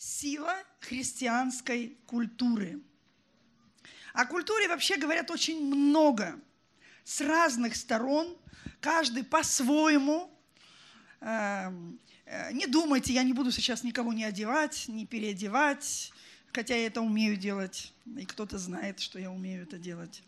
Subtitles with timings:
[0.00, 2.80] Сила христианской культуры.
[4.14, 6.40] О культуре вообще говорят очень много,
[7.04, 8.34] с разных сторон,
[8.80, 10.34] каждый по-своему.
[11.20, 16.14] Эм, э, не думайте, я не буду сейчас никого не одевать, не переодевать,
[16.50, 20.22] хотя я это умею делать, и кто-то знает, что я умею это делать.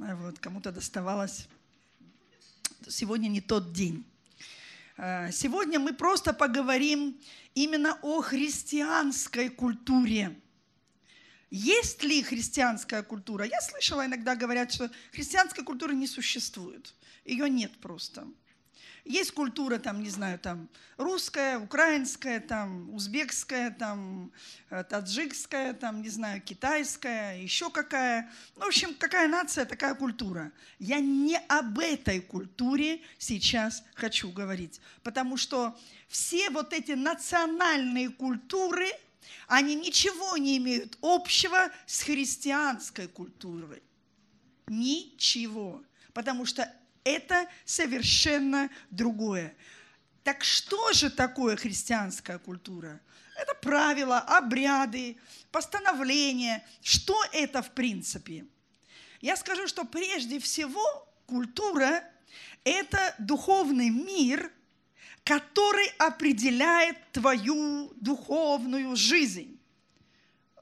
[0.00, 1.46] А вот, кому-то доставалось.
[2.88, 4.04] Сегодня не тот день.
[4.96, 7.20] Э, сегодня мы просто поговорим
[7.54, 10.40] именно о христианской культуре.
[11.50, 13.44] Есть ли христианская культура?
[13.44, 16.94] Я слышала, иногда говорят, что христианской культуры не существует.
[17.24, 18.26] Ее нет просто.
[19.04, 24.32] Есть культура, там, не знаю, там, русская, украинская, там, узбекская, там,
[24.70, 28.30] э, таджикская, там, не знаю, китайская, еще какая.
[28.56, 30.52] Ну, в общем, какая нация, такая культура.
[30.78, 38.88] Я не об этой культуре сейчас хочу говорить, потому что все вот эти национальные культуры,
[39.48, 43.82] они ничего не имеют общего с христианской культурой.
[44.66, 45.82] Ничего.
[46.14, 46.72] Потому что
[47.04, 49.54] это совершенно другое.
[50.22, 53.00] Так что же такое христианская культура?
[53.36, 55.18] Это правила, обряды,
[55.50, 56.64] постановления.
[56.82, 58.46] Что это в принципе?
[59.20, 60.82] Я скажу, что прежде всего
[61.26, 62.04] культура–
[62.64, 64.50] это духовный мир,
[65.24, 69.53] который определяет твою духовную жизнь.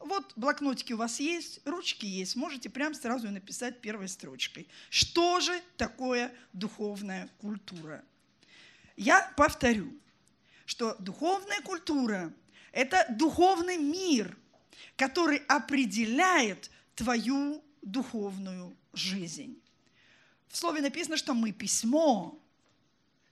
[0.04, 4.68] Вот блокнотики у вас есть, ручки есть, можете прям сразу написать первой строчкой.
[4.90, 8.04] Что же такое духовная культура?
[8.96, 9.92] Я повторю,
[10.66, 12.32] что духовная культура–
[12.72, 14.36] это духовный мир,
[14.96, 19.60] который определяет твою духовную жизнь.
[20.48, 22.38] В слове написано, что мы письмо,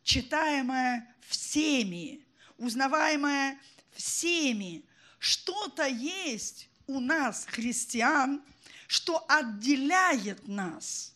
[0.03, 2.25] читаемое всеми,
[2.57, 3.59] узнаваемое
[3.93, 4.85] всеми,
[5.21, 8.43] что-то есть у нас, христиан,
[8.89, 11.15] что отделяет нас.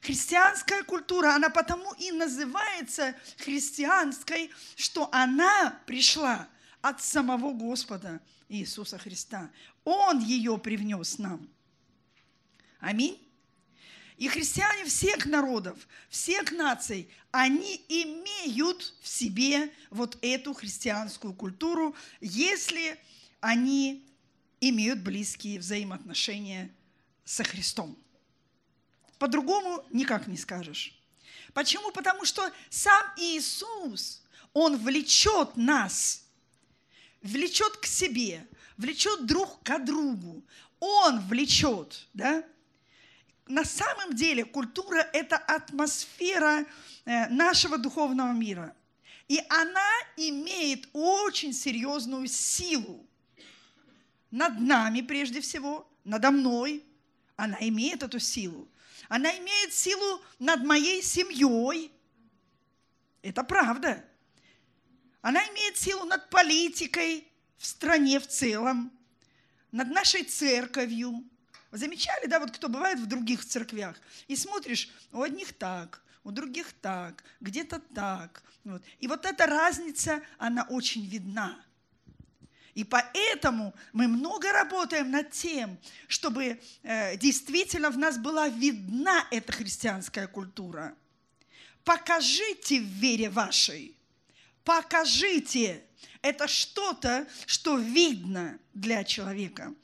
[0.00, 6.48] Христианская культура, она потому и называется христианской, что она пришла
[6.80, 9.50] от самого Господа Иисуса Христа.
[9.84, 11.46] Он ее привнес нам.
[12.78, 13.20] Аминь.
[14.20, 23.00] И христиане всех народов, всех наций, они имеют в себе вот эту христианскую культуру, если
[23.40, 24.06] они
[24.60, 26.70] имеют близкие взаимоотношения
[27.24, 27.96] со Христом.
[29.18, 30.94] По-другому никак не скажешь.
[31.54, 31.90] Почему?
[31.90, 34.22] Потому что сам Иисус,
[34.52, 36.26] Он влечет нас,
[37.22, 40.44] влечет к себе, влечет друг к другу.
[40.78, 42.44] Он влечет, да?
[43.46, 46.64] На самом деле культура– это атмосфера
[47.04, 48.74] э, нашего духовного мира.
[49.28, 53.06] И она имеет очень серьезную силу
[54.30, 56.84] над нами прежде всего, надо мной.
[57.36, 58.68] Она имеет эту силу.
[59.08, 61.90] Она имеет силу над моей семьей.
[63.22, 64.04] Это правда.
[65.22, 67.26] Она имеет силу над политикой
[67.58, 68.92] в стране в целом,
[69.70, 71.24] над нашей церковью,
[71.70, 73.96] замечали, да, вот кто бывает в других церквях,
[74.28, 78.42] и смотришь, у одних так, у других так, где-то так.
[78.64, 78.82] Вот.
[78.98, 81.58] И вот эта разница, она очень видна.
[82.74, 89.52] И поэтому мы много работаем над тем, чтобы э, действительно в нас была видна эта
[89.52, 90.94] христианская культура.
[91.84, 93.96] Покажите в вере вашей,
[94.64, 95.84] покажите.
[96.22, 99.74] Это что-то, что видно для человека.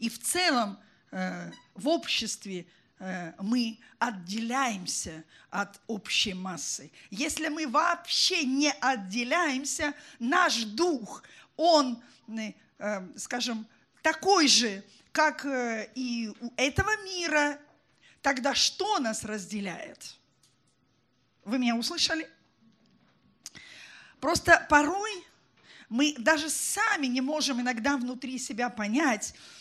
[0.00, 0.78] И в целом
[1.10, 2.66] э, в обществе
[2.98, 6.90] э, мы отделяемся от общей массы.
[7.10, 11.22] Если мы вообще не отделяемся, наш дух,
[11.56, 12.52] он, э,
[13.16, 13.66] скажем,
[14.02, 17.58] такой же, как и у этого мира,
[18.22, 20.16] тогда что нас разделяет?
[21.44, 22.26] Вы меня услышали?
[24.18, 25.26] Просто порой
[25.90, 29.59] мы даже сами не можем иногда внутри себя понять, Э,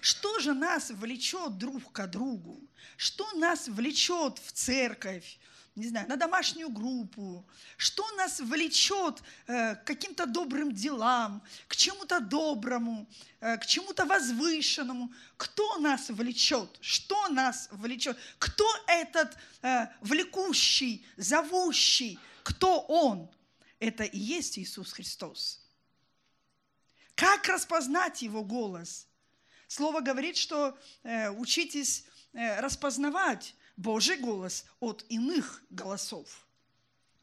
[0.00, 2.60] что же нас влечет друг к другу?
[2.96, 5.38] Что нас влечет в церковь?
[5.76, 12.20] не знаю, на домашнюю группу, что нас влечет э, к каким-то добрым делам, к чему-то
[12.20, 13.08] доброму,
[13.40, 15.12] э, к чему-то возвышенному.
[15.36, 16.68] Кто нас влечет?
[16.80, 18.18] Что нас влечет?
[18.38, 22.18] Кто этот э, влекущий, зовущий?
[22.42, 23.30] Кто Он?
[23.78, 25.60] Это и есть Иисус Христос.
[27.14, 29.06] Как распознать Его голос?
[29.70, 36.44] Слово говорит, что э, учитесь э, распознавать Божий голос от иных голосов.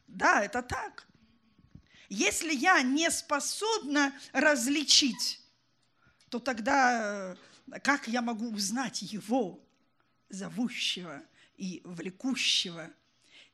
[0.07, 1.05] Да, это так.
[2.07, 5.41] Если я не способна различить,
[6.29, 7.35] то тогда
[7.69, 9.61] э, как я могу узнать его,
[10.29, 11.21] зовущего
[11.57, 12.89] и влекущего?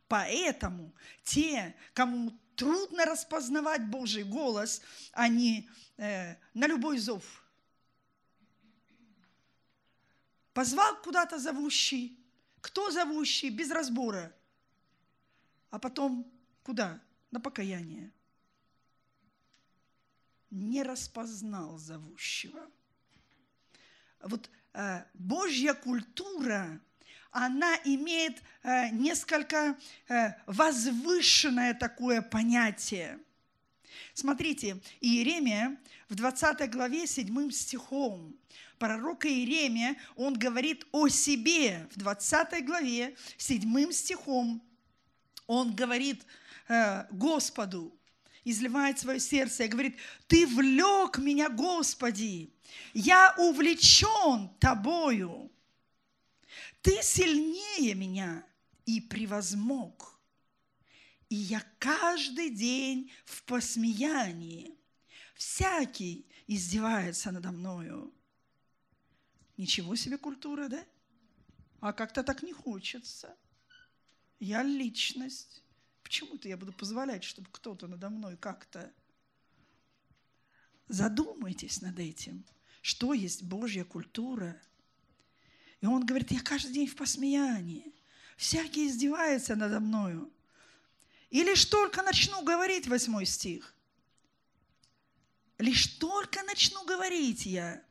[0.07, 0.93] Поэтому
[1.23, 5.67] те, кому трудно распознавать Божий голос, они
[5.97, 7.42] э, на любой зов.
[10.53, 12.17] Позвал куда-то зовущий,
[12.61, 14.35] кто зовущий, без разбора.
[15.69, 16.31] А потом
[16.63, 17.01] куда?
[17.31, 18.11] На покаяние.
[20.51, 22.69] Не распознал зовущего.
[24.21, 26.79] Вот э, Божья культура–
[27.33, 29.75] она имеет э, несколько
[30.07, 33.19] э, возвышенное такое понятие.
[34.13, 35.75] Смотрите, Иеремия
[36.09, 38.35] в 20 главе 7 стихом,
[38.83, 44.61] пророк Иеремия, он говорит о себе в 20 главе 7 стихом,
[45.47, 46.25] он говорит
[46.67, 47.97] э, Господу,
[48.43, 49.95] изливает свое сердце и говорит,
[50.27, 52.53] «Ты влек меня, Господи,
[52.93, 55.49] я увлечен Тобою,
[56.81, 58.45] ты сильнее меня
[58.85, 60.19] и превозмог.
[61.29, 64.75] И я каждый день в посмеянии.
[65.35, 68.13] Всякий издевается надо мною.
[69.57, 70.83] Ничего себе культура, да?
[71.79, 73.35] А как-то так не хочется.
[74.39, 75.63] Я личность.
[76.03, 78.91] Почему-то я буду позволять, чтобы кто-то надо мной как-то...
[80.87, 82.45] Задумайтесь над этим.
[82.81, 84.61] Что есть Божья культура–
[85.83, 87.93] и он говорит, я каждый день в посмеянии.
[88.37, 90.31] Всякий издевается надо мною.
[91.29, 93.75] И лишь только начну говорить, восьмой стих,
[95.57, 97.83] лишь только начну говорить я,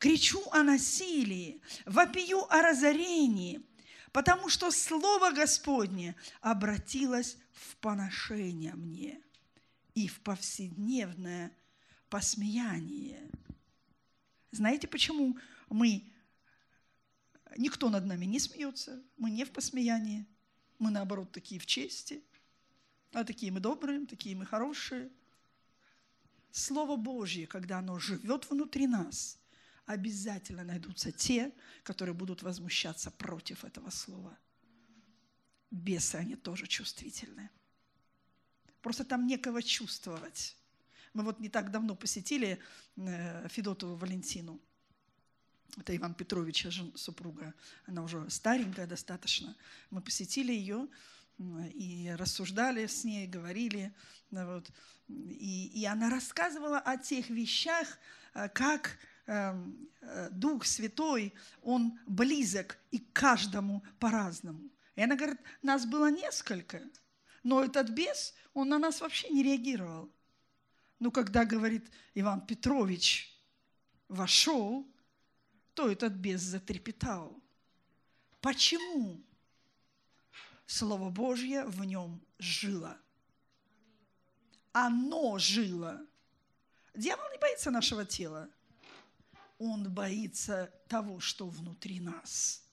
[0.00, 3.62] кричу о насилии, вопию о разорении,
[4.10, 9.20] потому что Слово Господне обратилось в поношение мне
[9.94, 11.52] и в повседневное
[12.08, 13.30] посмеяние.
[14.50, 15.38] Знаете, почему
[15.68, 16.10] мы
[17.56, 20.24] Никто над нами не смеется, мы не в посмеянии,
[20.78, 22.22] мы наоборот такие в чести,
[23.12, 25.10] а такие мы добрые, такие мы хорошие.
[26.52, 29.39] Слово Божье, когда оно живет внутри нас,
[29.92, 31.52] обязательно найдутся те,
[31.82, 34.38] которые будут возмущаться против этого слова.
[35.70, 37.50] Бесы, они тоже чувствительны.
[38.80, 40.56] Просто там некого чувствовать.
[41.12, 42.58] Мы вот не так давно посетили
[42.96, 44.60] э, Федотову Валентину–
[45.76, 47.54] это Иван Петровича, супруга,
[47.86, 49.56] она уже старенькая достаточно.
[49.90, 50.88] Мы посетили ее
[51.74, 53.94] и рассуждали с ней, говорили.
[54.30, 54.70] Вот.
[55.08, 57.86] И, и она рассказывала о тех вещах,
[58.34, 59.19] э, как э,
[60.30, 64.70] Дух Святой, Он близок и каждому по-разному.
[64.96, 66.82] И она говорит, нас было несколько,
[67.42, 70.10] но этот бес, он на нас вообще не реагировал.
[70.98, 73.34] Но когда, говорит, Иван Петрович
[74.08, 74.86] вошел,
[75.74, 77.40] то этот бес затрепетал.
[78.40, 79.22] Почему?
[80.66, 82.98] Слово Божье в нем жило.
[84.72, 86.06] Оно жило.
[86.94, 88.50] Дьявол не боится нашего тела.
[89.60, 92.64] Он боится того, что внутри нас.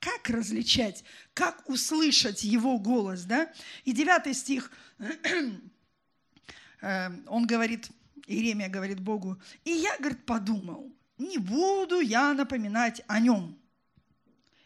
[0.00, 1.04] Как различать,
[1.34, 3.52] как услышать его голос, да?
[3.84, 4.72] И девятый стих,
[6.80, 7.90] э, он говорит,
[8.26, 13.58] Иеремия говорит Богу, и я, говорит, подумал, не буду я напоминать о нем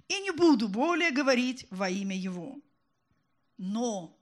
[0.07, 2.57] и не буду более говорить во имя его.
[3.59, 4.16] Но,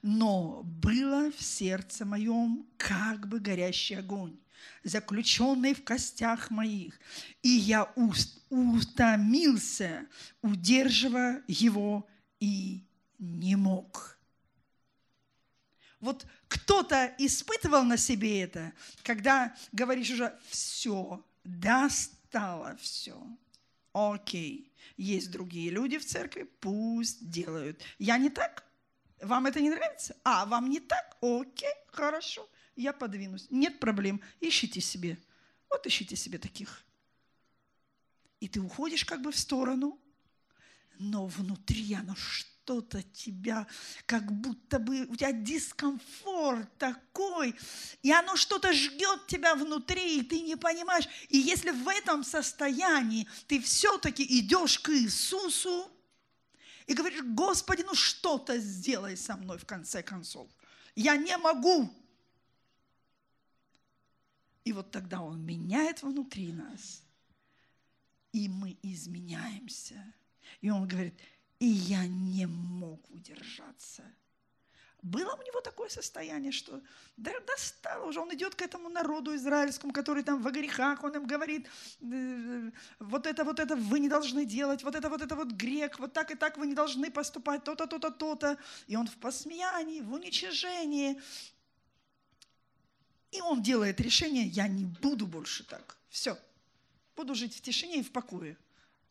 [0.00, 4.38] но было в сердце моем как бы горящий огонь,
[4.84, 6.98] заключенный в костях моих,
[7.42, 10.06] и я уст, утомился,
[10.42, 12.08] удерживая его,
[12.40, 12.84] и
[13.18, 14.18] не мог.
[16.00, 18.72] Вот кто-то испытывал на себе это,
[19.04, 23.16] когда говоришь уже все, достало все.
[23.92, 27.80] Окей, есть другие люди в церкви, пусть делают.
[27.98, 28.64] Я не так?
[29.20, 30.16] Вам это не нравится?
[30.24, 31.16] А, вам не так?
[31.20, 33.46] Окей, хорошо, я подвинусь.
[33.50, 35.18] Нет проблем, ищите себе.
[35.68, 36.84] Вот ищите себе таких.
[38.40, 39.98] И ты уходишь как бы в сторону,
[40.98, 43.66] но внутри оно что что-то тебя,
[44.06, 47.54] как будто бы у тебя дискомфорт такой,
[48.02, 51.08] и оно что-то жгет тебя внутри, и ты не понимаешь.
[51.28, 55.90] И если в этом состоянии ты все-таки идешь к Иисусу
[56.86, 60.48] и говоришь, Господи, ну что-то сделай со мной в конце концов.
[60.94, 61.92] Я не могу.
[64.64, 67.02] И вот тогда Он меняет внутри нас,
[68.32, 70.14] и мы изменяемся.
[70.60, 71.18] И Он говорит,
[71.58, 74.04] и я не мог удержаться.
[75.02, 76.80] Было у него такое состояние, что
[77.16, 81.26] да, достало уже, он идет к этому народу израильскому, который там во грехах, он им
[81.26, 81.68] говорит,
[82.00, 85.98] «Э, вот это, вот это вы не должны делать, вот это, вот это вот грех,
[85.98, 88.58] вот так и так вы не должны поступать, то-то, то-то, то-то.
[88.86, 91.20] И он в посмеянии, в уничижении.
[93.32, 95.96] И он делает решение, я не буду больше так.
[96.10, 96.38] Все,
[97.16, 98.56] буду жить в тишине и в покое.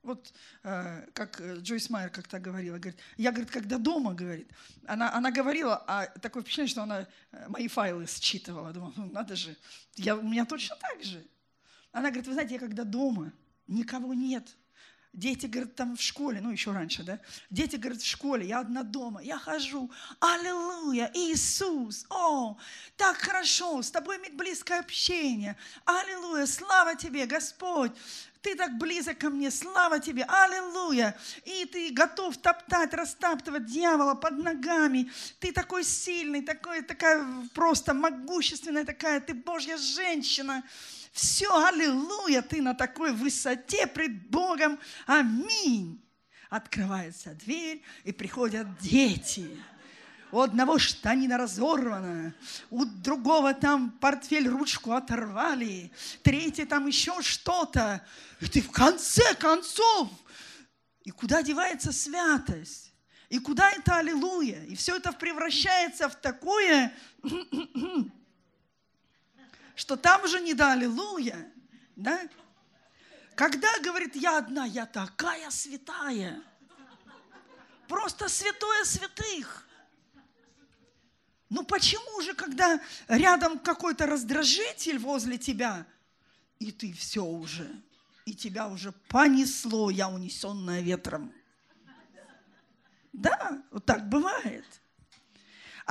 [0.03, 4.47] Вот э, как э, Джойс Майер как-то говорила, говорит, я, говорит, когда дома, говорит,
[4.85, 8.73] она, она говорила, а такое впечатление, что она э, мои файлы считывала.
[8.73, 9.55] Думаю, ну надо же,
[9.95, 11.23] я, у меня точно так же.
[11.91, 13.31] Она говорит, вы знаете, я когда дома,
[13.67, 14.55] никого нет,
[15.13, 17.19] Дети, говорят, там в школе, ну еще раньше, да?
[17.49, 19.91] Дети, говорят, в школе, я одна дома, я хожу,
[20.21, 22.57] аллилуйя, Иисус, о,
[22.95, 27.91] так хорошо, с тобой иметь близкое общение, аллилуйя, слава тебе, Господь,
[28.41, 31.15] ты так близок ко мне, слава тебе, аллилуйя.
[31.45, 35.11] И ты готов топтать, растаптывать дьявола под ногами.
[35.39, 40.63] Ты такой сильный, такой, такая просто могущественная такая, ты Божья женщина.
[41.11, 44.79] Все, аллилуйя, ты на такой высоте пред Богом.
[45.05, 46.01] Аминь.
[46.49, 49.47] Открывается дверь, и приходят дети.
[50.31, 52.33] У одного штанина разорвана,
[52.69, 55.91] у другого там портфель, ручку оторвали,
[56.23, 58.05] третий там еще что-то.
[58.39, 60.09] И ты в конце концов,
[61.03, 62.93] и куда девается святость?
[63.27, 64.63] И куда это аллилуйя?
[64.65, 66.93] И все это превращается в такое,
[69.75, 71.51] что там уже не до аллилуйя,
[71.95, 72.27] да?
[73.35, 76.41] Когда, говорит, я одна, я такая святая,
[77.87, 79.67] просто святое святых.
[81.49, 85.85] Ну почему же, когда рядом какой-то раздражитель возле тебя,
[86.59, 87.69] и ты все уже,
[88.25, 91.33] и тебя уже понесло, я унесенная ветром.
[93.11, 94.65] Да, вот так бывает.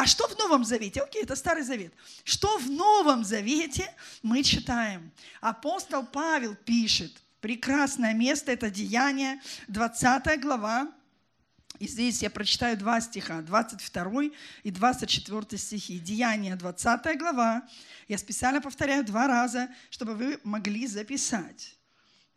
[0.01, 1.03] А что в Новом Завете?
[1.03, 1.93] Окей, это Старый Завет.
[2.25, 5.13] Что в Новом Завете мы читаем?
[5.43, 10.91] Апостол Павел пишет, прекрасное место, это Деяние, 20 глава,
[11.79, 14.31] и здесь я прочитаю два стиха, 22
[14.63, 15.99] и 24 стихи.
[15.99, 17.69] Деяние, 20 глава.
[18.09, 21.77] Я специально повторяю два раза, чтобы вы могли записать.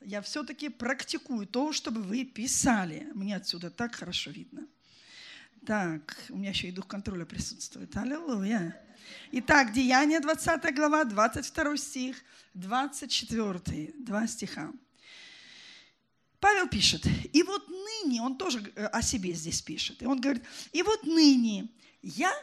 [0.01, 3.09] Я все-таки практикую то, чтобы вы писали.
[3.13, 4.67] Мне отсюда так хорошо видно.
[5.65, 7.95] Так, у меня еще и дух контроля присутствует.
[7.95, 8.77] Аллилуйя.
[9.31, 12.17] Итак, Деяние 20 глава, 22 стих,
[12.53, 14.73] 24, два стиха.
[16.41, 20.43] Павел пишет, и вот ныне, он тоже э, о себе здесь пишет, и он говорит,
[20.73, 21.69] и вот ныне
[22.01, 22.33] я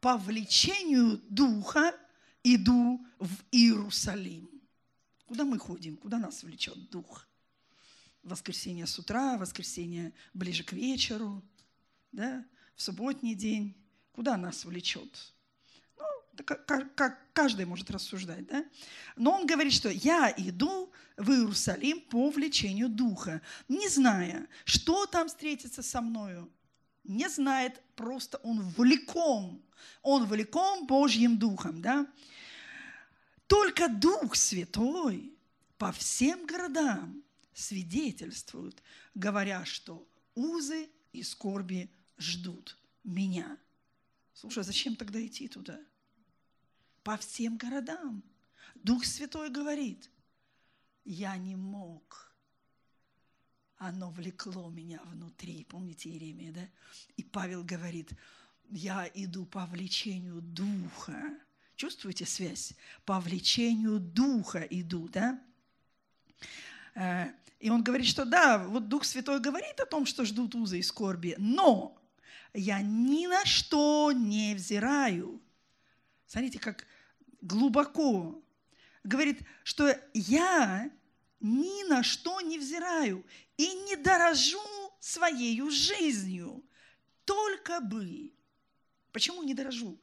[0.00, 1.92] по влечению Духа
[2.44, 4.48] иду в Иерусалим.
[5.26, 5.96] Куда мы ходим?
[5.96, 7.26] Куда нас влечет Дух?
[8.22, 11.42] Воскресенье с утра, воскресенье ближе к вечеру,
[12.12, 12.44] да?
[12.80, 13.76] В субботний день,
[14.12, 15.34] куда нас влечет?
[15.98, 16.04] Ну,
[16.46, 18.64] как, каждый может рассуждать, да?
[19.16, 25.28] Но он говорит, что я иду в Иерусалим по влечению Духа, не зная, что там
[25.28, 26.50] встретится со мною.
[27.04, 29.62] Не знает, просто он влеком,
[30.00, 32.06] он влеком Божьим Духом, да?
[33.46, 35.34] Только Дух Святой
[35.76, 37.22] по всем городам
[37.52, 38.82] свидетельствует,
[39.14, 43.58] говоря, что узы и скорби ждут меня.
[44.34, 45.78] Слушай, а зачем тогда идти туда?
[47.02, 48.22] По всем городам.
[48.74, 50.10] Дух Святой говорит,
[51.04, 52.32] я не мог.
[53.78, 55.64] Оно влекло меня внутри.
[55.64, 56.68] Помните Иеремия, да?
[57.16, 58.12] И Павел говорит,
[58.70, 61.38] я иду по влечению Духа.
[61.76, 62.74] Чувствуете связь?
[63.06, 65.42] По влечению Духа иду, да?
[66.94, 70.78] Э, и он говорит, что да, вот Дух Святой говорит о том, что ждут узы
[70.78, 71.99] и скорби, но
[72.54, 75.40] я ни на что не взираю.
[76.26, 76.86] Смотрите, как
[77.40, 78.42] глубоко.
[79.04, 80.90] Говорит, что я
[81.40, 83.24] ни на что не взираю
[83.56, 84.58] и не дорожу
[84.98, 86.64] своей жизнью.
[87.24, 88.32] Только бы.
[89.12, 90.00] Почему не дорожу?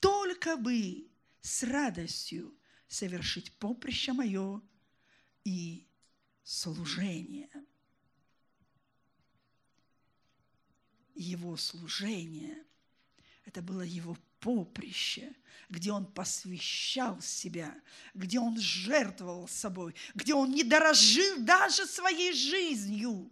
[0.00, 1.06] Только бы
[1.40, 2.54] с радостью
[2.86, 4.60] совершить поприще мое
[5.44, 5.86] и
[6.42, 7.50] служение–
[11.18, 12.64] его служение.
[13.44, 15.34] Это было его поприще,
[15.68, 17.74] где он посвящал себя,
[18.14, 23.30] где он жертвовал собой, где он не дорожил даже своей жизнью.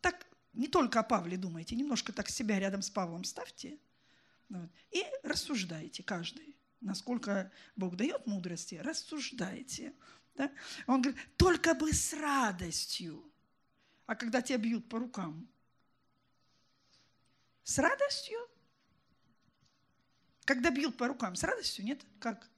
[0.00, 3.78] Так не только о Павле думайте, немножко так себя рядом с Павлом ставьте
[4.90, 6.54] и рассуждайте каждый.
[6.80, 9.94] Насколько Бог дает мудрости, рассуждайте.
[10.34, 10.52] Да?
[10.86, 13.24] Он говорит, только бы с радостью–
[14.06, 15.48] а когда тебя бьют по рукам?
[17.62, 18.38] С радостью?
[20.44, 22.04] Когда бьют по рукам, с радостью, нет?
[22.20, 22.50] Как?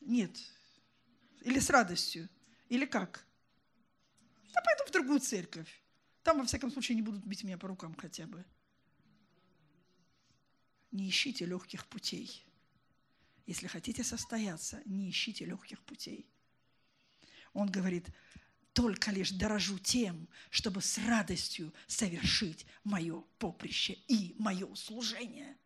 [0.00, 0.36] Нет.
[1.42, 2.28] Или с радостью?
[2.68, 3.24] Или как?
[4.52, 5.82] Да пойду в другую церковь.
[6.24, 8.44] Там, во всяком случае, не будут бить меня по рукам хотя бы.
[10.90, 12.44] Не ищите легких путей.
[13.46, 16.28] Если хотите состояться, не ищите легких путей.
[17.52, 18.08] Он говорит,
[18.78, 25.56] только лишь дорожу тем, чтобы с радостью совершить мое поприще и мое служение.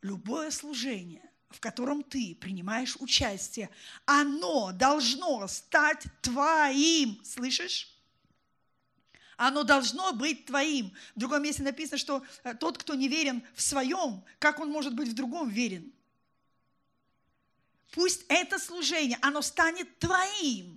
[0.00, 3.68] Любое служение, в котором ты принимаешь участие,
[4.06, 7.22] оно должно стать твоим.
[7.22, 7.94] Слышишь?
[9.36, 10.90] Оно должно быть твоим.
[11.14, 14.94] В другом месте написано, что э, тот, кто не верен в своем, как он может
[14.94, 15.92] быть в другом верен?
[17.90, 20.75] Пусть это служение, оно станет твоим.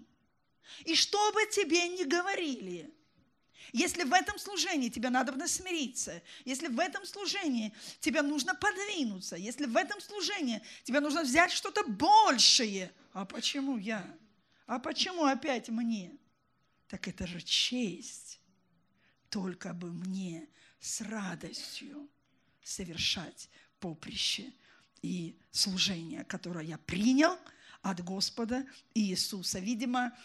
[0.85, 2.93] И что бы тебе ни говорили,
[3.71, 9.65] если в этом служении тебе надо смириться, если в этом служении тебе нужно подвинуться, если
[9.65, 14.05] в этом служении тебе нужно взять что-то большее, а почему я?
[14.65, 16.17] А почему опять мне?
[16.87, 18.39] Так это же честь.
[19.29, 20.47] Только бы мне
[20.79, 22.09] с радостью
[22.63, 23.49] совершать
[23.79, 24.51] поприще
[25.01, 27.37] и служение, которое я принял
[27.81, 29.59] от Господа Иисуса.
[29.59, 30.17] Видимо,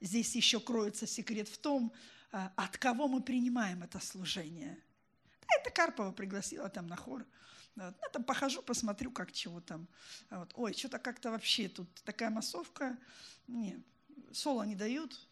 [0.00, 1.92] здесь еще кроется секрет в том,
[2.32, 4.78] э, от кого мы принимаем это служение.
[5.40, 7.24] Да, это Карпова пригласила там на хор.
[7.76, 7.94] Вот.
[8.00, 9.86] Я там похожу, посмотрю, как чего там.
[10.30, 10.50] Вот.
[10.54, 12.96] Ой, что-то как-то вообще тут такая массовка.
[13.46, 13.82] Не,
[14.32, 15.26] соло не дают.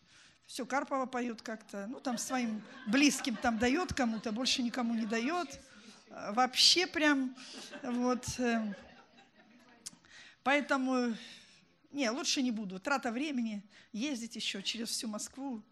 [0.47, 1.87] Все, Карпова поет как-то.
[1.87, 5.61] Ну, там своим близким там дает кому-то, больше никому не дает
[6.31, 7.35] вообще прям
[7.83, 8.25] вот.
[8.39, 8.75] Э,
[10.43, 11.15] поэтому,
[11.93, 12.81] не, лучше не буду.
[12.81, 15.63] Трата времени, ездить еще через всю Москву.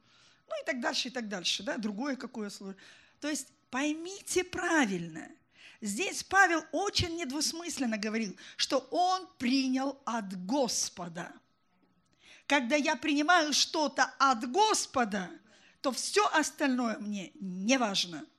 [0.49, 2.77] Ну и так дальше, и так дальше, да, другое какое слово.
[3.21, 5.29] То есть поймите правильно,
[5.81, 11.33] здесь Павел очень недвусмысленно говорил, что он принял от Господа.
[12.47, 15.30] Когда я принимаю что-то от Господа,
[15.80, 18.26] то все остальное мне не важно–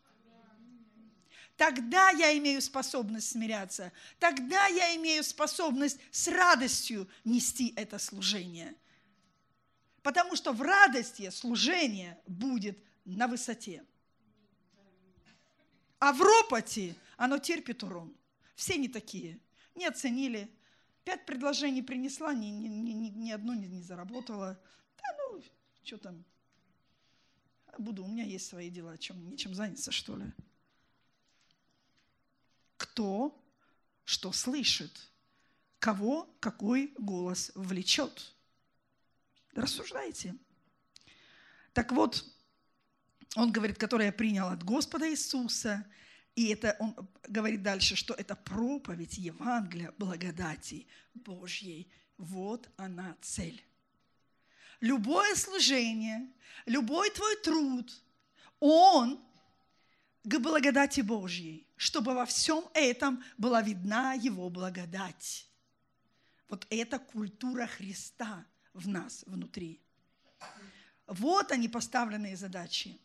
[1.62, 3.92] Тогда я имею способность смиряться.
[4.18, 8.74] Тогда я имею способность с радостью нести это служение.
[10.02, 13.86] Потому что в радости служение будет на высоте.
[16.00, 18.12] А в ропоте оно терпит урон.
[18.56, 19.40] Все не такие.
[19.76, 20.50] Не оценили.
[21.04, 24.60] Пять предложений принесла, ни, ни, ни, ни одно не, не заработала.
[24.98, 25.44] Да ну,
[25.84, 26.26] что там.
[27.78, 30.26] Буду, у меня есть свои дела, чем, нечем заняться, что ли
[33.02, 33.36] кто
[34.06, 35.10] что слышит,
[35.80, 38.36] кого какой голос влечет.
[39.56, 40.36] Рассуждайте.
[41.74, 42.24] Так вот,
[43.36, 45.84] он говорит, которое я принял от Господа Иисуса,
[46.36, 46.96] и это он
[47.28, 50.86] говорит дальше, что это проповедь Евангелия благодати
[51.16, 51.92] Божьей.
[52.18, 53.64] Вот она цель.
[54.80, 56.32] Любое служение,
[56.68, 57.92] любой твой труд,
[58.60, 59.20] он
[60.24, 65.48] к благодати Божьей, чтобы во всем этом была видна Его благодать.
[66.48, 69.80] Вот это культура Христа в нас внутри.
[71.08, 73.00] Вот они поставленные задачи,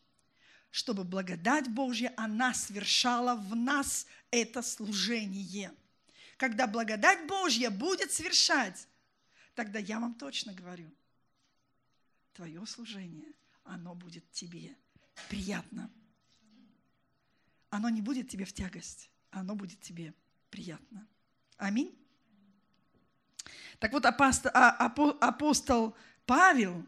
[0.69, 5.73] чтобы благодать Божья, она совершала в нас это служение.
[6.37, 8.87] Когда благодать Божья будет совершать,
[9.55, 10.89] тогда я вам точно говорю,
[12.33, 14.75] твое служение, оно будет тебе
[15.29, 15.89] приятно
[17.69, 20.13] оно не будет тебе в тягость, оно будет тебе
[20.49, 21.05] приятно.
[21.57, 21.93] Аминь.
[23.79, 24.71] Так вот, апостол, а,
[25.21, 26.85] апостол Павел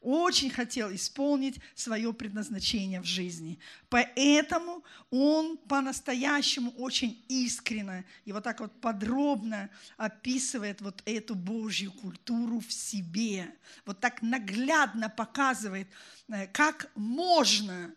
[0.00, 3.58] очень хотел исполнить свое предназначение в жизни.
[3.90, 12.60] Поэтому он по-настоящему очень искренно и вот так вот подробно описывает вот эту Божью культуру
[12.60, 13.54] в себе.
[13.84, 15.88] Вот так наглядно показывает,
[16.28, 17.94] э, как можно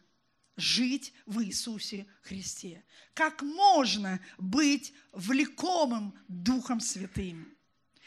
[0.55, 2.83] жить в Иисусе Христе?
[3.13, 7.55] Как можно быть влекомым Духом Святым?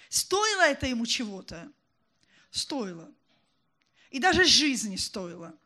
[0.09, 1.71] Стоило это ему чего-то?
[2.51, 3.13] Стоило.
[4.11, 5.59] И даже жизни стоило.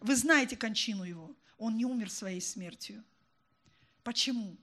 [0.00, 1.36] Вы знаете кончину его.
[1.58, 3.02] Он не умер своей смертью.
[4.02, 4.56] Почему?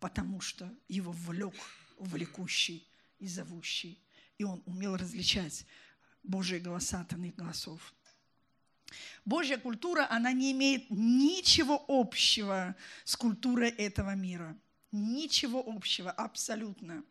[0.00, 1.54] Потому что его влек
[1.98, 2.86] влекущий
[3.18, 4.00] и зовущий.
[4.38, 5.66] И он умел различать
[6.22, 7.94] Божьи голоса от иных голосов.
[9.24, 14.56] Божья культура, она не имеет ничего общего с культурой этого мира.
[14.92, 17.02] Ничего общего, абсолютно.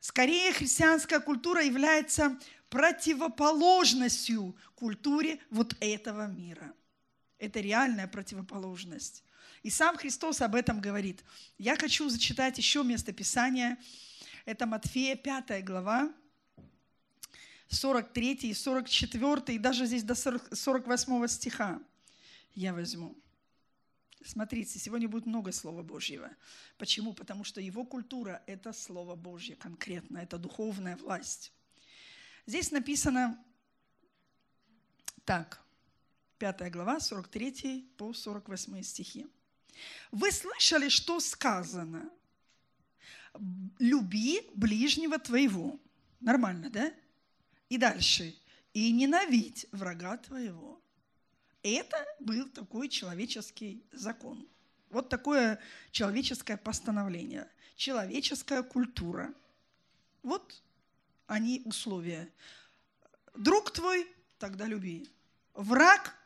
[0.00, 2.38] Скорее, христианская культура является
[2.70, 6.72] противоположностью культуре вот этого мира.
[7.38, 9.22] Это реальная противоположность.
[9.62, 11.22] И сам Христос об этом говорит.
[11.58, 13.76] Я хочу зачитать еще место Писания.
[14.46, 16.10] Это Матфея 5 глава,
[17.70, 21.80] 43 и 44, и даже здесь до 48 стиха
[22.54, 23.16] я возьму.
[24.24, 26.30] Смотрите, сегодня будет много Слова Божьего.
[26.76, 27.14] Почему?
[27.14, 31.52] Потому что его культура– это Слово Божье конкретно, это духовная власть.
[32.44, 33.42] Здесь написано
[35.24, 35.62] так,
[36.38, 39.26] 5 глава, 43 по 48 стихи.
[40.10, 42.10] «Вы слышали, что сказано?
[43.78, 45.78] Люби ближнего твоего».
[46.18, 46.92] Нормально, да?
[47.70, 48.36] И дальше.
[48.74, 50.80] «И ненавидь врага твоего».
[51.62, 54.46] Это был такой человеческий закон.
[54.90, 55.58] Вот такое
[55.90, 59.34] человеческое постановление, человеческая культура.
[60.22, 60.62] Вот
[61.26, 62.32] они условия.
[63.34, 64.06] Друг твой,
[64.38, 65.08] тогда люби.
[65.54, 66.16] Враг,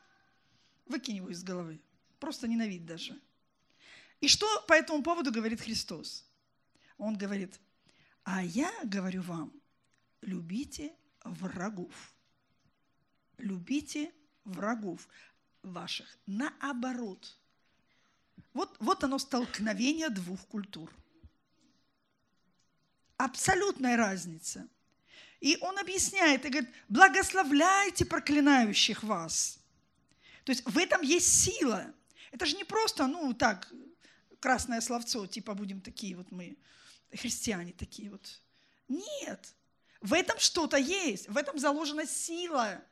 [0.86, 1.80] выкинь его из головы.
[2.20, 3.18] Просто ненавидь даже.
[4.20, 6.24] И что по этому поводу говорит Христос?
[6.96, 7.58] Он говорит,
[8.22, 9.52] а я говорю вам,
[10.22, 12.14] любите врагов.
[13.38, 14.12] Любите
[14.44, 15.08] врагов
[15.62, 16.16] ваших.
[16.26, 17.36] Наоборот.
[18.52, 20.92] Вот, вот оно столкновение двух культур.
[23.16, 24.68] Абсолютная разница.
[25.40, 29.58] И он объясняет и говорит, благословляйте проклинающих вас.
[30.44, 31.92] То есть в этом есть сила.
[32.32, 33.72] Это же не просто, ну, так,
[34.40, 36.56] красное словцо, типа будем такие вот мы,
[37.12, 38.40] христиане такие вот.
[38.88, 39.54] Нет.
[40.04, 42.84] В этом что-то есть, в этом заложена сила.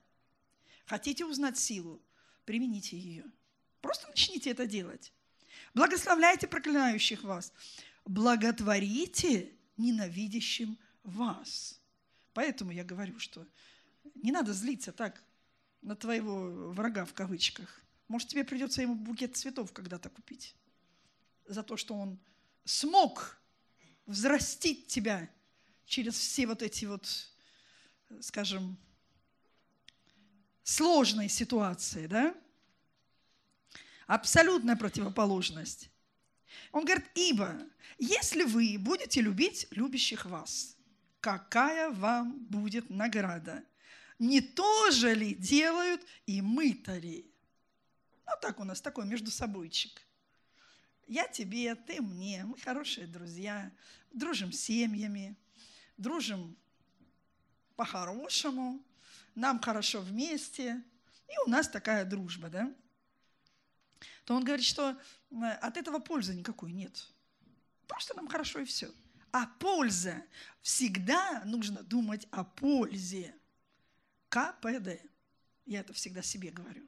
[0.86, 2.00] Хотите узнать силу?
[2.46, 3.26] Примените ее.
[3.82, 5.12] Просто начните это делать.
[5.74, 7.52] Благословляйте проклинающих вас.
[8.06, 11.78] Благотворите ненавидящим вас.
[12.32, 13.46] Поэтому я говорю, что
[14.14, 15.22] не надо злиться так
[15.82, 17.82] на твоего врага в кавычках.
[18.08, 20.56] Может, тебе придется ему букет цветов когда-то купить
[21.44, 22.18] за то, что он
[22.64, 23.38] смог
[24.06, 25.28] взрастить тебя
[25.86, 27.28] через все вот эти вот,
[28.20, 28.76] скажем,
[30.62, 32.34] сложные ситуации, да?
[34.06, 35.90] Абсолютная противоположность.
[36.72, 37.58] Он говорит, ибо
[37.98, 40.76] если вы будете любить любящих вас,
[41.20, 43.64] какая вам будет награда?
[44.18, 47.26] Не то же ли делают и мытари?
[48.26, 50.02] Ну, так у нас такой между собойчик.
[51.06, 53.70] Я тебе, ты мне, мы хорошие друзья,
[54.12, 55.36] дружим с семьями,
[56.02, 56.56] дружим
[57.76, 58.84] по-хорошему,
[59.34, 60.82] нам хорошо вместе,
[61.28, 62.74] и у нас такая дружба, да?
[64.24, 64.98] То он говорит, что
[65.60, 67.08] от этого пользы никакой нет.
[67.86, 68.90] Просто нам хорошо и все.
[69.32, 70.22] А польза,
[70.60, 73.34] всегда нужно думать о пользе.
[74.28, 75.00] КПД.
[75.64, 76.86] Я это всегда себе говорю.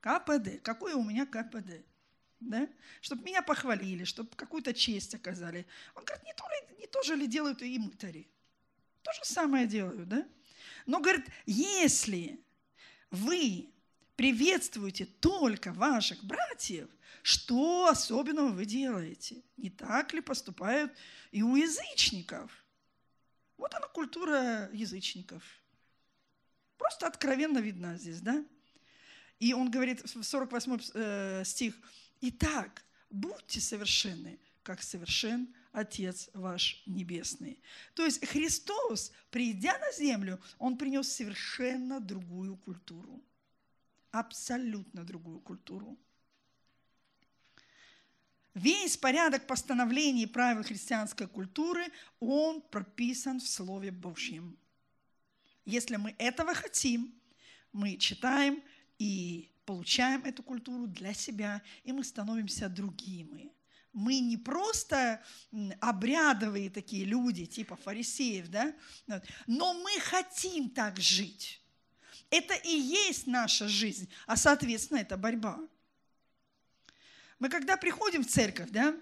[0.00, 0.62] КПД.
[0.62, 1.84] Какое у меня КПД?
[2.40, 2.68] Да?
[3.00, 5.66] Чтобы меня похвалили, чтобы какую-то честь оказали.
[5.94, 8.30] Он говорит, не то, ли, не то же ли делают и мытари?
[9.02, 10.26] То же самое делают, да?
[10.86, 12.40] Но, говорит, если
[13.10, 13.70] вы
[14.16, 16.88] приветствуете только ваших братьев,
[17.22, 19.42] что особенного вы делаете?
[19.56, 20.92] Не так ли поступают
[21.30, 22.50] и у язычников?
[23.56, 25.42] Вот она культура язычников.
[26.78, 28.44] Просто откровенно видна здесь, да?
[29.38, 31.74] И он говорит в 48 э, стих,
[32.20, 37.58] «Итак, будьте совершенны, как совершен Отец ваш Небесный».
[37.94, 43.22] То есть Христос, придя на землю, Он принес совершенно другую культуру.
[44.10, 45.98] Абсолютно другую культуру.
[48.54, 51.86] Весь порядок постановлений и правил христианской культуры,
[52.18, 54.58] он прописан в Слове Божьем.
[55.64, 57.14] Если мы этого хотим,
[57.72, 58.60] мы читаем
[58.98, 63.52] и получаем эту культуру для себя, и мы становимся другими.
[63.92, 65.22] Мы не просто
[65.80, 68.72] обрядовые такие люди, типа фарисеев, да?
[69.46, 71.60] но мы хотим так жить.
[72.30, 75.58] Это и есть наша жизнь, а соответственно это борьба.
[77.40, 78.94] Мы когда приходим в церковь, да,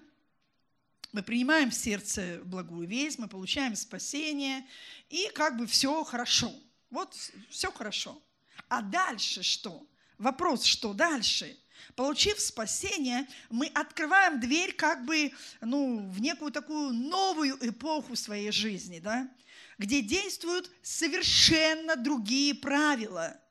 [1.11, 4.65] мы принимаем в сердце благую весть, мы получаем спасение,
[5.09, 6.53] и как бы все хорошо.
[6.89, 7.15] Вот
[7.49, 8.21] все хорошо.
[8.67, 9.85] А дальше что?
[10.17, 11.57] Вопрос, что дальше?
[11.95, 18.99] Получив спасение, мы открываем дверь как бы ну, в некую такую новую эпоху своей жизни,
[18.99, 19.29] да?
[19.77, 23.39] где действуют совершенно другие правила–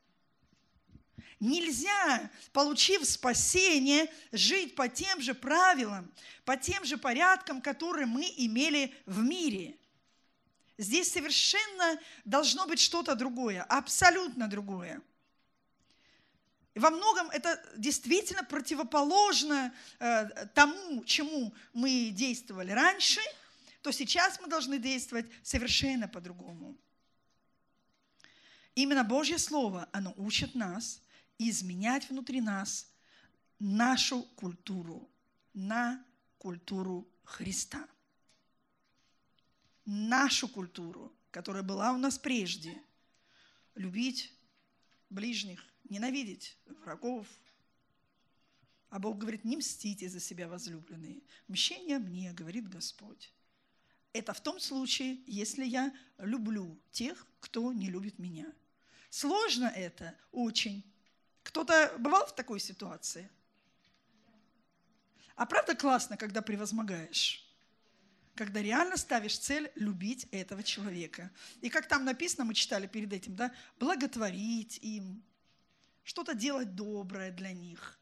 [1.41, 6.13] Нельзя, получив спасение, жить по тем же правилам,
[6.45, 9.77] по тем же порядкам, которые мы имели в мире.
[10.79, 15.01] Здесь совершенно должно быть что-то другое, абсолютно другое.
[16.79, 23.21] Во многом это действительно противоположно э, тому, чему мы действовали раньше,
[23.83, 26.77] то сейчас мы должны действовать совершенно по-другому.
[28.77, 31.03] Именно Божье Слово, оно учит нас
[31.37, 32.89] изменять внутри нас
[33.59, 35.11] нашу культуру
[35.55, 36.05] на
[36.39, 37.89] культуру Христа.
[39.85, 42.81] Нашу культуру, которая была у нас прежде.
[43.75, 44.33] Любить
[45.11, 47.27] ближних, ненавидеть врагов.
[48.91, 51.21] А Бог говорит, не мстите за себя, возлюбленные.
[51.47, 53.33] Мщение мне, говорит Господь.
[54.13, 58.47] Это в том случае, если я люблю тех, кто не любит меня.
[59.11, 60.83] Сложно это очень.
[61.43, 63.31] Кто-то бывал в такой ситуации?
[65.35, 67.45] А правда классно, когда превозмогаешь?
[68.35, 71.31] Когда реально ставишь цель любить этого человека.
[71.61, 75.23] И как там написано, мы читали перед этим, да, благотворить им,
[76.09, 77.99] что-то делать доброе для них.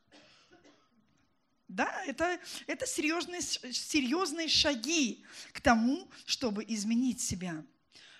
[1.66, 2.38] Да, это,
[2.68, 7.64] это серьезные, серьезные шаги к тому, чтобы изменить себя.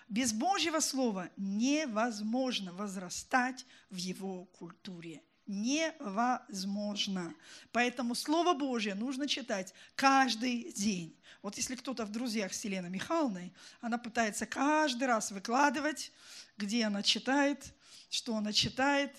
[0.09, 7.33] Без Божьего Слова невозможно возрастать в его культуре невозможно.
[7.71, 11.17] Поэтому Слово Божье нужно читать каждый день.
[11.43, 16.11] Вот если кто-то в друзьях с Еленой Михайловной, она пытается каждый раз выкладывать,
[16.57, 17.73] где она читает,
[18.09, 19.13] что она читает,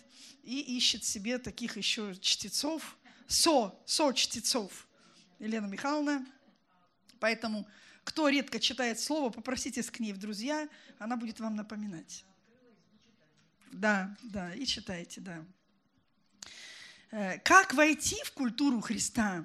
[0.43, 2.97] и ищет себе таких еще чтецов,
[3.27, 4.87] со, со чтецов.
[5.39, 6.25] Елена Михайловна.
[7.19, 7.67] Поэтому,
[8.03, 10.69] кто редко читает Слово, попроситесь к ней в друзья,
[10.99, 12.23] она будет вам напоминать.
[13.71, 15.45] Да, да, и читайте, да.
[17.11, 19.43] Э, как войти в культуру Христа?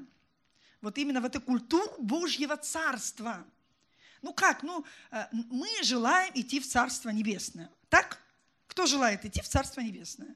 [0.81, 3.45] Вот именно в эту культуру Божьего Царства.
[4.21, 4.63] Ну как?
[4.63, 7.71] Ну, э, мы желаем идти в Царство Небесное.
[7.89, 8.21] Так?
[8.73, 10.35] Кто желает идти в Царство Небесное?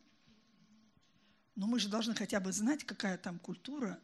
[1.55, 3.99] Но мы же должны хотя бы знать, какая там культура.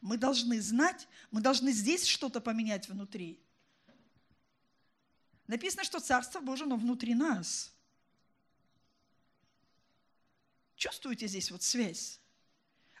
[0.00, 3.38] Мы должны знать, мы должны здесь что-то поменять внутри.
[5.46, 7.70] Написано, что Царство Божие, но внутри нас.
[10.76, 12.20] Чувствуете здесь вот связь?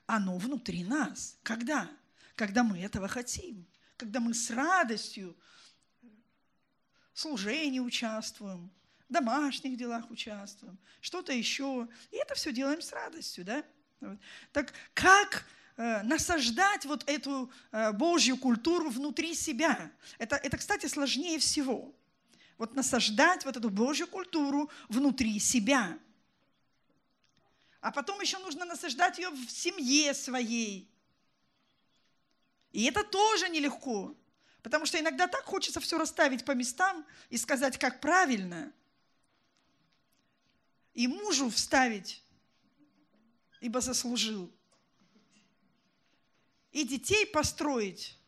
[0.06, 1.38] оно внутри нас.
[1.42, 1.90] Когда?
[2.34, 3.66] Когда мы этого хотим.
[3.96, 5.34] Когда мы с радостью
[7.14, 8.70] в служении участвуем,
[9.14, 11.88] домашних делах участвуем, что-то еще.
[12.10, 13.64] И это все делаем с радостью, да?
[14.52, 15.46] Так как
[15.76, 19.90] э, насаждать вот эту э, Божью культуру внутри себя?
[20.18, 21.94] Это, это, кстати, сложнее всего.
[22.58, 25.98] Вот насаждать вот эту Божью культуру внутри себя–
[27.84, 30.90] а потом еще нужно насаждать ее в семье своей.
[32.72, 34.16] И это тоже нелегко,
[34.62, 38.72] потому что иногда так хочется все расставить по местам и сказать, как правильно.
[40.94, 42.22] И мужу вставить,
[43.60, 44.50] ибо заслужил.
[46.72, 48.18] И детей построить,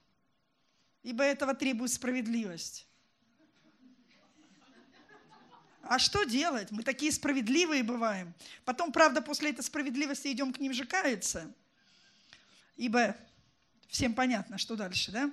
[1.02, 2.87] ибо этого требует справедливость.
[5.83, 6.72] А что делать?
[6.72, 8.35] Мы такие справедливые бываем.
[8.64, 11.52] Потом, правда, после этой справедливости идем к ним же каяться.
[12.76, 13.16] Ибо
[13.88, 15.33] всем понятно, что дальше, да?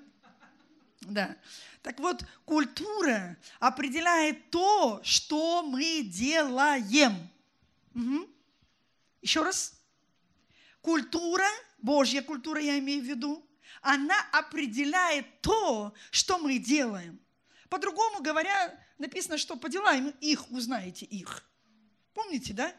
[1.04, 1.38] Да.
[1.82, 7.30] Так вот, культура определяет то, что мы делаем.
[7.94, 8.30] Угу.
[9.22, 9.74] Еще раз.
[10.82, 13.46] Культура, Божья культура я имею в виду,
[13.82, 17.20] она определяет то, что мы делаем.
[17.70, 21.44] По-другому говоря, написано, что по делам их узнаете их.
[22.13, 22.74] Помните, да?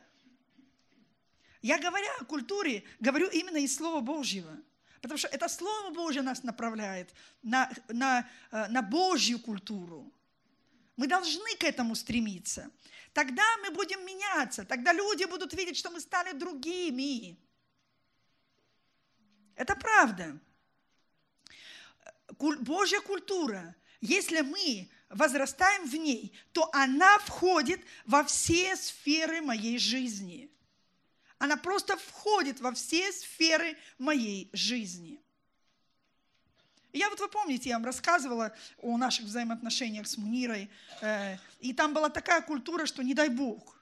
[1.62, 4.56] Я говоря о культуре, говорю именно из Слова Божьего.
[5.04, 10.10] Потому что это Слово Божье нас направляет на, на, э, на Божью культуру.
[10.96, 12.70] Мы должны к этому стремиться.
[13.12, 17.38] Тогда мы будем меняться, тогда люди будут видеть, что мы стали другими.
[19.56, 20.40] Это правда.
[22.38, 30.50] Божья культура, если мы возрастаем в ней, то она входит во все сферы моей жизни.
[31.44, 35.20] Она просто входит во все сферы моей жизни.
[36.90, 40.70] Я вот вы помните, я вам рассказывала о наших взаимоотношениях с Мунирой,
[41.02, 43.76] э, и там была такая культура, что не дай Бог.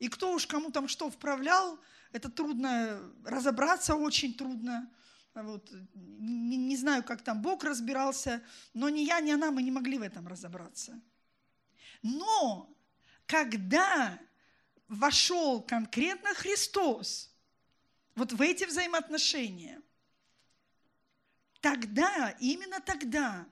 [0.00, 1.80] И кто уж кому там что вправлял,
[2.12, 4.90] это трудно разобраться, очень трудно.
[5.32, 8.42] Вот, не, не знаю, как там Бог разбирался,
[8.74, 11.00] но ни я, ни она, мы не могли в этом разобраться.
[12.02, 12.68] Но
[13.24, 14.18] когда
[14.92, 17.30] вошел конкретно Христос
[18.14, 19.80] вот в эти взаимоотношения,
[21.60, 23.46] тогда, именно тогда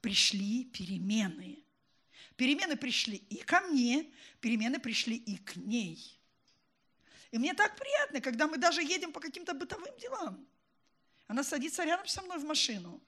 [0.00, 1.66] пришли перемены
[2.36, 6.20] Перемены пришли и ко мне, перемены пришли и к ней.
[7.30, 10.46] И мне так приятно, когда мы даже едем по каким-то бытовым делам.
[11.26, 13.02] Она садится рядом со мной в машину.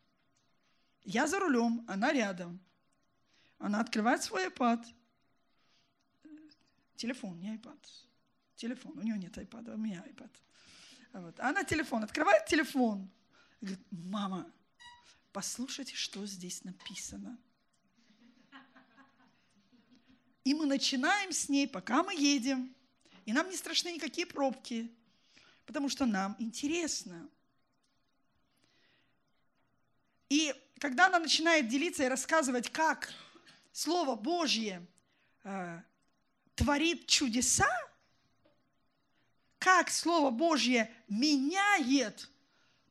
[1.05, 2.59] Я за рулем, она рядом.
[3.59, 4.85] Она открывает свой iPad.
[6.99, 7.79] Телефон, не iPad.
[8.57, 8.99] Телефон.
[8.99, 10.31] У нее нет iPad, а у меня iPad.
[11.13, 11.39] Вот.
[11.39, 13.09] Она телефон, открывает телефон.
[13.61, 14.53] И говорит, мама,
[15.33, 17.39] послушайте, что здесь написано.
[20.43, 22.75] И мы начинаем с ней, пока мы едем.
[23.27, 24.91] И нам не страшны никакие пробки,
[25.67, 27.31] потому что нам интересно.
[30.29, 33.13] И когда она начинает делиться и рассказывать, как
[33.71, 34.85] Слово Божье
[35.45, 35.83] э,
[36.59, 37.71] творит чудеса,
[39.61, 42.29] как Слово Божье меняет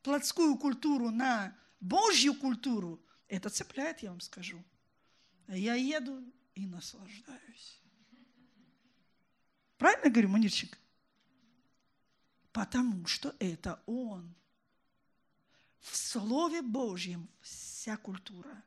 [0.02, 4.64] плотскую культуру на Божью культуру, это цепляет, я вам скажу.
[5.48, 7.80] Я еду и наслаждаюсь.
[9.76, 10.78] Правильно говорю, Манирчик?
[12.52, 14.34] Потому что это Он.
[15.80, 18.64] В Слове Божьем вся культура.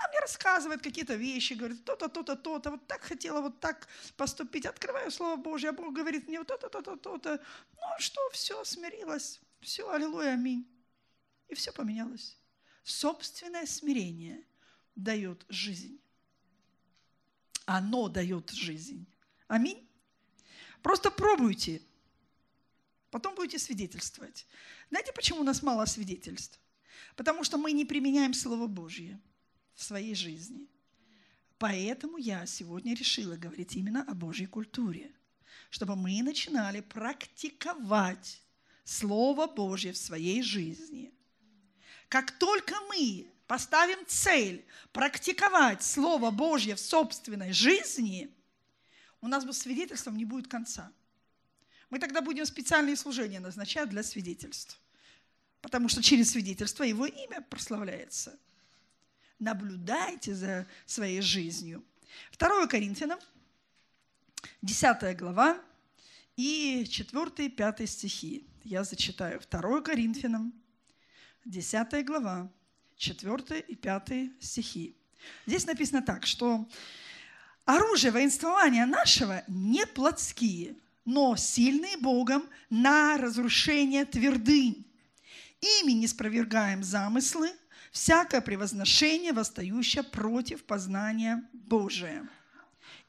[0.00, 3.86] Она мне рассказывает какие-то вещи, говорит, то-то, то-то, то-то, вот так хотела, вот так
[4.16, 4.64] поступить.
[4.64, 7.38] Открываю Слово Божье, а Бог говорит мне вот то-то, то-то, то-то.
[7.74, 9.40] Ну что, все, смирилась.
[9.60, 10.66] Все, аллилуйя, аминь.
[11.48, 12.38] И все поменялось.
[12.82, 14.46] Собственное смирение
[14.96, 16.00] дает жизнь.
[17.66, 19.06] Оно дает жизнь.
[19.48, 19.86] Аминь.
[20.82, 21.82] Просто пробуйте.
[23.10, 24.46] Потом будете свидетельствовать.
[24.88, 26.58] Знаете, почему у нас мало свидетельств?
[27.16, 29.20] Потому что мы не применяем Слово Божье
[29.80, 30.68] в своей жизни.
[31.58, 35.10] Поэтому я сегодня решила говорить именно о Божьей культуре,
[35.70, 38.42] чтобы мы начинали практиковать
[38.84, 41.12] Слово Божье в своей жизни.
[42.08, 48.30] Как только мы поставим цель практиковать Слово Божье в собственной жизни,
[49.22, 50.92] у нас бы свидетельством не будет конца.
[51.88, 54.78] Мы тогда будем специальные служения назначать для свидетельств.
[55.62, 58.38] Потому что через свидетельство его имя прославляется.
[59.40, 61.82] Наблюдайте за своей жизнью.
[62.38, 63.18] 2 Коринфянам,
[64.60, 65.58] 10 глава
[66.36, 68.46] и 4-5 стихи.
[68.64, 70.52] Я зачитаю 2 Коринфянам,
[71.46, 72.52] 10 глава,
[72.98, 74.94] 4 и 5 стихи.
[75.46, 76.68] Здесь написано так, что
[77.64, 80.76] оружие воинствования нашего не плотские,
[81.06, 84.86] но сильные Богом на разрушение твердынь.
[85.62, 87.50] Ими не спровергаем замыслы,
[87.90, 92.28] всякое превозношение, восстающее против познания Божия.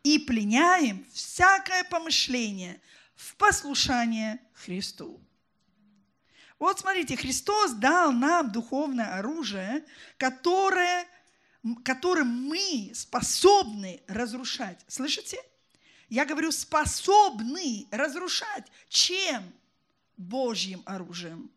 [0.03, 2.81] И пленяем всякое помышление
[3.15, 5.21] в послушание Христу.
[6.57, 9.83] Вот смотрите, Христос дал нам духовное оружие,
[10.17, 11.07] которое,
[11.83, 14.79] которым мы способны разрушать.
[14.87, 15.37] Слышите?
[16.07, 18.67] Я говорю, способны разрушать.
[18.89, 19.43] Чем?
[20.17, 21.49] Божьим оружием.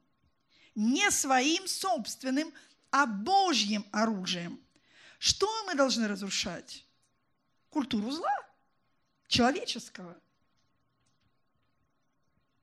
[0.75, 2.53] Не своим собственным,
[2.95, 4.61] а Божьим оружием.
[5.19, 6.87] Что мы должны разрушать?
[7.69, 8.33] Культуру зла,
[9.27, 10.17] человеческого.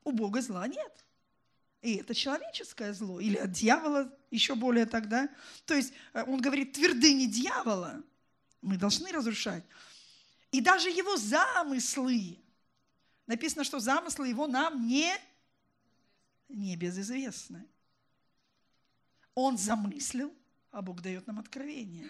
[0.06, 1.06] У Бога зла нет.
[1.82, 5.28] И это человеческое зло, или от дьявола еще более тогда.
[5.66, 8.02] То есть э, он говорит, твердыни дьявола
[8.62, 9.66] мы должны разрушать.
[10.54, 12.40] И даже его замыслы.
[13.28, 15.14] Написано, что замыслы его нам не,
[16.48, 17.68] не безызвестны.
[19.42, 20.34] Он замыслил,
[20.72, 22.08] а Бог дает нам откровение.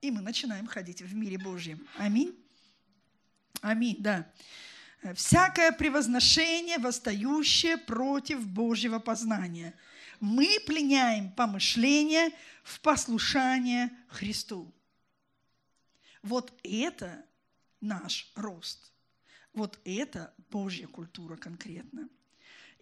[0.00, 1.86] И мы начинаем ходить в мире Божьем.
[1.98, 2.36] Аминь.
[3.60, 4.30] Аминь, да
[5.14, 9.74] всякое превозношение, восстающее против Божьего познания.
[10.20, 12.30] Мы пленяем помышления
[12.62, 14.72] в послушание Христу.
[16.22, 17.24] Вот это
[17.80, 18.92] наш рост.
[19.52, 22.08] Вот это Божья культура конкретно.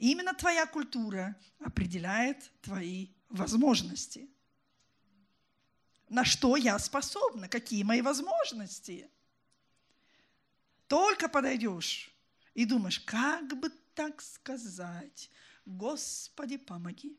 [0.00, 4.28] Именно твоя культура определяет твои возможности.
[6.08, 9.08] На что я способна, какие мои возможности–
[10.90, 12.11] только подойдешь
[12.53, 15.30] и думаешь, как бы так сказать,
[15.64, 17.16] Господи, помоги.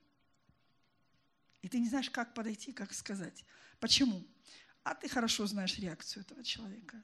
[1.62, 3.46] И ты не знаешь, как подойти, как сказать.
[3.80, 4.28] Почему?
[4.84, 7.02] А ты хорошо знаешь реакцию этого человека.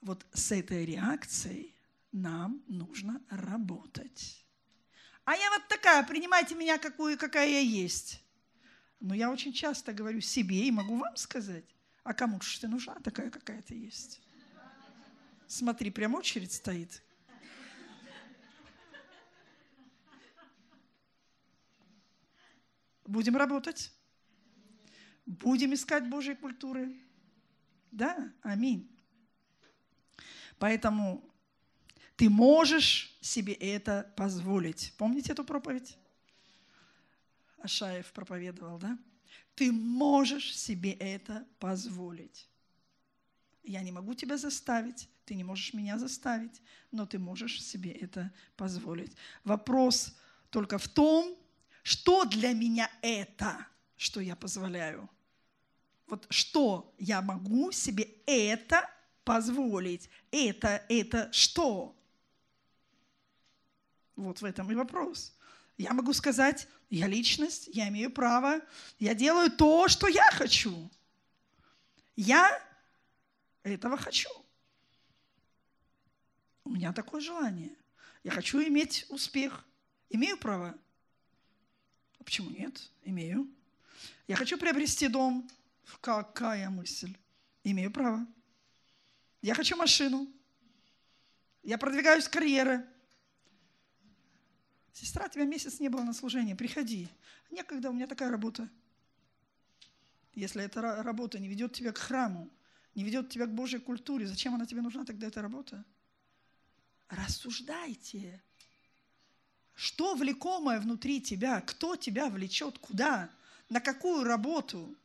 [0.00, 1.75] Вот с этой реакцией
[2.16, 4.42] нам нужно работать.
[5.24, 8.22] А я вот такая, принимайте меня, какую, какая я есть.
[9.00, 11.64] Но я очень часто говорю себе и могу вам сказать,
[12.04, 14.22] а кому же ты нужна такая, какая то есть?
[15.46, 17.02] Смотри, прям очередь стоит.
[23.04, 23.92] Будем работать.
[25.26, 26.96] Будем искать Божьей культуры.
[27.90, 28.90] Да, аминь.
[30.58, 31.22] Поэтому
[32.16, 34.94] ты можешь себе это позволить.
[34.96, 35.96] Помните эту проповедь?
[37.58, 38.98] Ашаев проповедовал, да?
[39.54, 42.48] Ты можешь себе это позволить.
[43.64, 46.62] Я не могу тебя заставить, ты не можешь меня заставить,
[46.92, 49.16] но ты можешь себе это позволить.
[49.44, 50.16] Вопрос
[50.50, 51.36] только в том,
[51.82, 55.08] что для меня это, что я позволяю.
[56.06, 58.88] Вот что я могу себе это
[59.24, 60.08] позволить.
[60.30, 61.96] Это, это что?
[64.16, 65.36] Вот в этом и вопрос.
[65.76, 68.60] Я могу сказать, я личность, я имею право,
[68.98, 70.90] я делаю то, что я хочу.
[72.16, 72.62] Я
[73.62, 74.30] этого хочу.
[76.64, 77.76] У меня такое желание.
[78.24, 79.64] Я хочу иметь успех.
[80.08, 80.74] Имею право?
[82.18, 82.90] А почему нет?
[83.02, 83.48] Имею.
[84.26, 85.48] Я хочу приобрести дом.
[86.00, 87.14] Какая мысль?
[87.62, 88.26] Имею право.
[89.42, 90.26] Я хочу машину.
[91.62, 92.88] Я продвигаюсь в.
[94.96, 97.06] Сестра, тебя месяц не было на служении, приходи.
[97.50, 98.66] Некогда, у меня такая работа.
[100.34, 102.48] Если эта работа не ведет тебя к храму,
[102.94, 105.84] не ведет тебя к Божьей культуре, зачем она тебе нужна тогда, эта работа?
[107.10, 108.42] Рассуждайте.
[109.74, 111.60] Что влекомое внутри тебя?
[111.60, 112.78] Кто тебя влечет?
[112.78, 113.28] Куда?
[113.68, 114.96] На какую работу?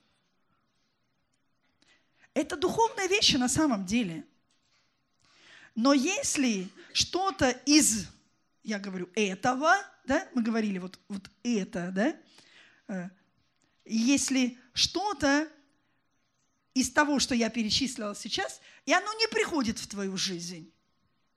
[2.34, 4.26] Это духовные вещи на самом деле.
[5.76, 8.08] Но если что-то из
[8.64, 9.74] я говорю этого,
[10.06, 12.18] да, мы говорили вот, вот это, да,
[12.88, 13.10] э,
[13.86, 15.50] если что-то
[16.74, 20.72] из того, что я перечислила сейчас, и оно не приходит в твою жизнь,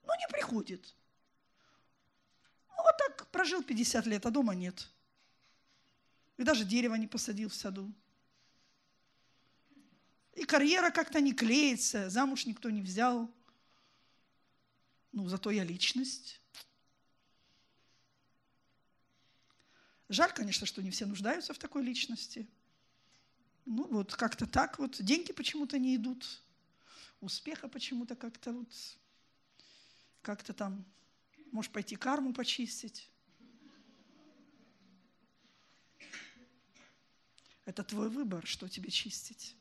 [0.03, 0.95] ну не приходит.
[2.69, 4.87] Ну вот так прожил 50 лет, а дома нет.
[6.37, 7.91] И даже дерево не посадил в саду.
[10.33, 13.31] И карьера как-то не клеится, замуж никто не взял.
[15.13, 16.41] Ну, зато я личность.
[20.09, 22.47] Жаль, конечно, что не все нуждаются в такой личности.
[23.65, 25.01] Ну, вот как-то так вот.
[25.01, 26.41] Деньги почему-то не идут.
[27.21, 28.69] Успеха почему-то как-то вот...
[30.21, 30.85] Как-то там...
[31.51, 33.09] Можешь пойти карму почистить.
[37.65, 39.55] Это твой выбор, что тебе чистить.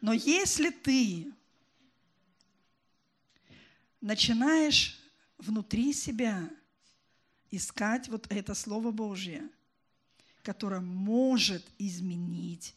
[0.00, 1.32] Но если ты
[4.00, 4.98] начинаешь
[5.36, 6.50] внутри себя
[7.50, 9.48] искать вот это Слово Божье,
[10.42, 12.74] которое может изменить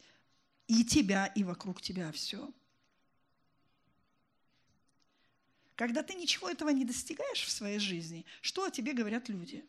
[0.66, 2.52] и тебя, и вокруг тебя все.
[5.76, 9.64] Когда ты ничего этого не достигаешь в своей жизни, что о тебе говорят люди?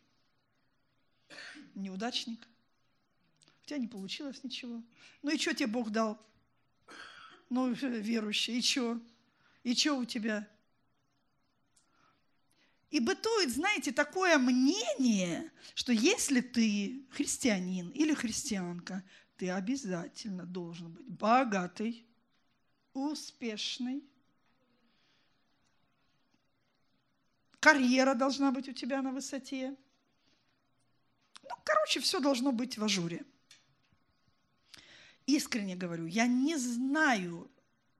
[1.73, 2.45] Неудачник.
[3.63, 4.83] У тебя не получилось ничего.
[5.21, 6.19] Ну и что тебе Бог дал?
[7.49, 8.99] Ну, верующий, и что?
[9.63, 10.47] И что у тебя?
[12.91, 19.03] И бытует, знаете, такое мнение, что если ты христианин или христианка,
[19.37, 22.05] ты обязательно должен быть богатый,
[22.93, 24.03] успешный,
[27.61, 29.73] карьера должна быть у тебя на высоте.
[31.43, 33.23] Ну, короче, все должно быть в ажуре.
[35.25, 37.49] Искренне говорю, я не знаю,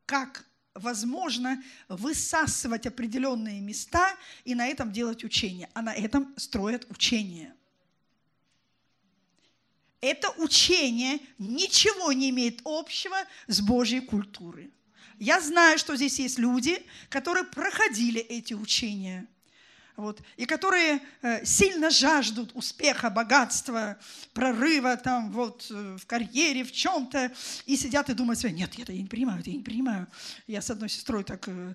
[0.05, 4.15] как возможно высасывать определенные места
[4.45, 5.69] и на этом делать учение.
[5.73, 7.53] А на этом строят учение.
[9.99, 13.17] Это учение ничего не имеет общего
[13.47, 14.71] с Божьей культурой.
[15.19, 19.27] Я знаю, что здесь есть люди, которые проходили эти учения–
[19.97, 23.97] вот, и которые э, сильно жаждут успеха, богатства,
[24.33, 27.31] прорыва там вот э, в карьере, в чем-то,
[27.65, 30.07] и сидят и думают себе, нет, это я не принимаю, это я не принимаю.
[30.47, 31.73] Я с одной сестрой так э,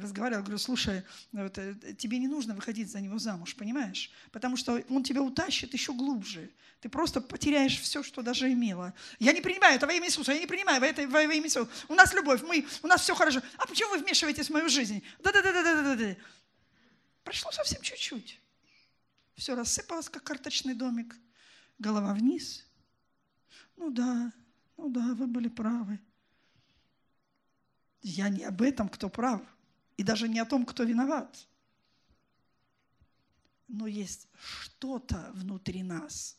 [0.00, 1.02] разговаривала, говорю, слушай,
[1.32, 1.58] вот,
[1.98, 4.10] тебе не нужно выходить за него замуж, понимаешь?
[4.32, 6.50] Потому что он тебя утащит еще глубже.
[6.84, 8.92] Ты просто потеряешь все, что даже имела.
[9.18, 11.66] Я не принимаю это во имя Иисуса, я не принимаю во, это, во имя Иисуса.
[11.88, 13.40] У нас любовь, мы, у нас все хорошо.
[13.56, 15.02] А почему вы вмешиваетесь в мою жизнь?
[15.22, 16.14] Да-да-да-да-да-да.
[17.24, 18.40] Прошло совсем чуть-чуть.
[19.34, 21.16] Все рассыпалось, как карточный домик.
[21.78, 22.66] Голова вниз.
[23.76, 24.32] Ну да,
[24.76, 25.98] ну да, вы были правы.
[28.02, 29.40] Я не об этом, кто прав,
[29.96, 31.48] и даже не о том, кто виноват.
[33.66, 36.38] Но есть что-то внутри нас,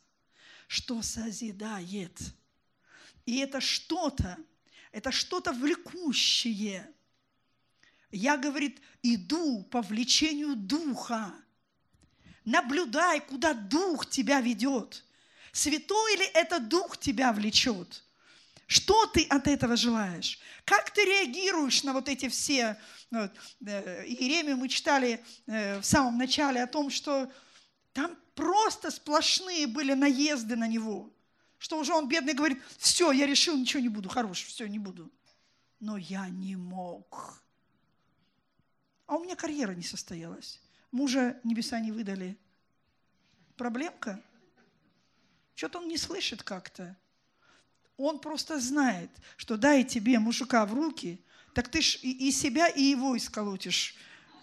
[0.67, 2.21] что созидает.
[3.25, 4.37] И это что-то,
[4.91, 6.89] это что-то влекущее–
[8.17, 11.33] я, говорит, иду по влечению духа.
[12.45, 15.03] Наблюдай, куда дух тебя ведет.
[15.51, 18.03] Святой ли это Дух тебя влечет?
[18.67, 20.37] Что ты от этого желаешь?
[20.65, 22.77] Как ты реагируешь на вот эти все...
[23.09, 23.31] Вот,
[23.65, 27.31] э, Иеремию мы читали э, в самом начале о том, что
[27.93, 31.09] там просто сплошные были наезды на него.
[31.57, 35.09] Что уже он, бедный, говорит, все, я решил, ничего не буду, хорош, все, не буду.
[35.79, 37.44] Но я не мог.
[39.07, 40.59] А у меня карьера не состоялась.
[40.91, 42.37] Мужа небеса не выдали.
[43.55, 44.21] Проблемка?
[45.55, 46.97] Что-то он не слышит как-то.
[47.97, 51.21] Он просто знает, что дай тебе мужика в руки,
[51.53, 53.95] так ты ж и, себя, и его исколотишь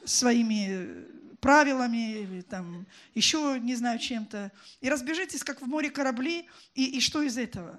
[0.05, 1.07] своими
[1.41, 4.51] правилами или там еще не знаю чем-то.
[4.81, 7.79] И разбежитесь, как в море корабли, и, и что из этого?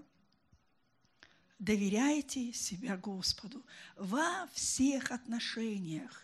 [1.57, 3.65] Доверяйте себя Господу
[3.95, 6.22] во всех отношениях.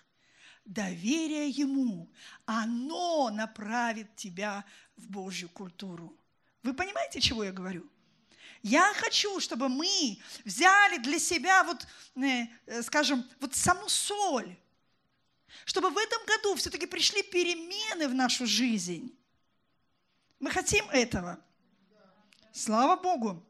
[0.69, 2.07] Доверие Ему,
[2.45, 4.63] оно направит тебя
[4.97, 6.15] в Божью культуру.
[6.61, 7.89] Вы понимаете, чего я говорю?
[8.61, 14.55] Я хочу, чтобы мы взяли для себя вот, э, э, скажем, вот саму соль,
[15.65, 19.11] чтобы в этом году все-таки пришли перемены в нашу жизнь.
[20.39, 21.39] Мы хотим этого.
[22.53, 23.43] Слава Богу.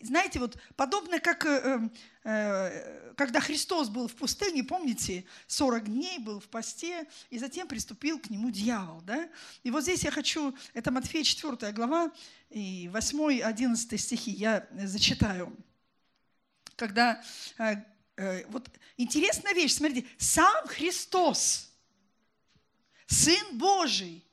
[0.00, 1.90] Знаете, вот подобно как э,
[2.24, 8.18] э, когда Христос был в пустыне, помните, 40 дней был в посте, и затем приступил
[8.18, 9.02] к нему дьявол.
[9.02, 9.28] Да?
[9.62, 12.10] И вот здесь я хочу, это Матфея 4 глава,
[12.48, 15.54] и 8-11 стихи я зачитаю.
[16.76, 17.22] Когда,
[17.58, 17.74] э,
[18.16, 21.70] э, вот интересная вещь, смотрите, сам Христос,
[23.06, 24.24] Сын Божий,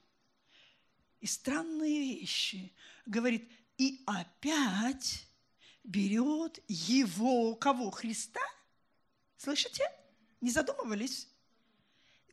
[1.19, 2.71] и странные вещи,
[3.05, 5.26] говорит, и опять
[5.87, 7.89] берет его, кого?
[7.89, 8.41] Христа?
[9.37, 9.83] Слышите?
[10.41, 11.27] Не задумывались?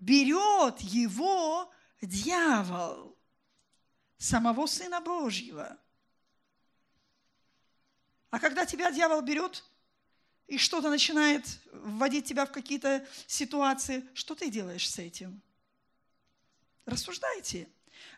[0.01, 3.17] Берет его дьявол,
[4.19, 5.79] самого Сына Божьего.
[8.31, 9.65] А когда тебя дьявол берет
[10.49, 15.41] и что-то начинает вводить тебя в какие-то ситуации, что ты делаешь с этим?
[16.85, 17.69] Рассуждайте.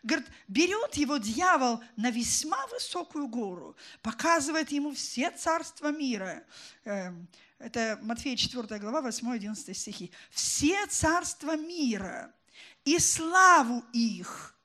[0.03, 6.43] Говорит, берет его дьявол на весьма высокую гору, показывает ему все царства мира.
[6.83, 7.27] Эм,
[7.59, 10.11] это Матфея 4 глава, 8-11 стихи.
[10.29, 12.33] Все царства мира
[12.85, 14.53] и славу их–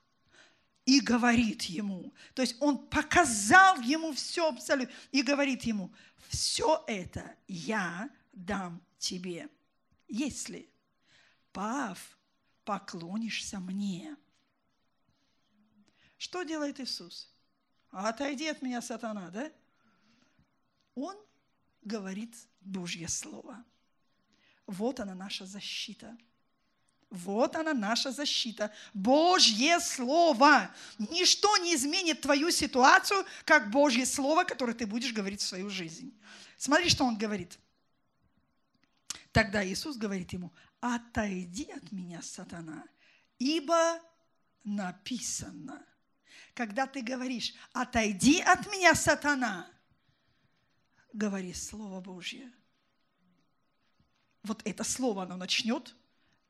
[0.85, 2.13] и говорит ему.
[2.35, 5.93] То есть он показал ему все абсолютно и говорит ему,
[6.29, 9.49] все это я дам тебе,
[10.09, 10.69] если,
[11.53, 11.99] пав,
[12.65, 14.17] поклонишься мне.
[16.23, 17.29] Что делает Иисус?
[17.91, 19.51] Отойди от меня, сатана, да?
[20.95, 21.17] Он
[21.83, 23.65] говорит Божье Слово.
[24.69, 26.17] Вот она наша защита.
[27.11, 28.73] Вот она наша защита.
[28.95, 30.73] Божье Слово.
[30.97, 36.17] Ничто не изменит твою ситуацию, как Божье Слово, которое ты будешь говорить в свою жизнь.
[36.57, 37.59] Смотри, что он говорит.
[39.33, 42.85] Тогда Иисус говорит ему, отойди от меня, сатана,
[43.41, 44.01] ибо
[44.63, 45.85] написано–
[46.55, 49.71] когда ты говоришь, отойди от меня, сатана,
[51.13, 52.51] говори Слово Божье.
[54.43, 55.95] Вот это слово, оно начнет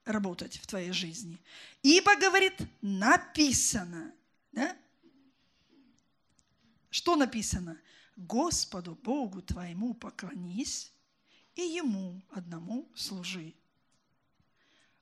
[0.04, 1.38] работать в твоей жизни.
[1.82, 4.14] Ибо, говорит, написано.
[4.52, 4.76] Да?
[6.90, 7.78] Что написано?
[8.16, 10.92] Господу Богу твоему поклонись
[11.54, 13.54] и Ему одному служи.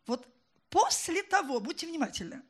[0.07, 0.27] Вот
[0.69, 2.43] после того, будьте внимательны,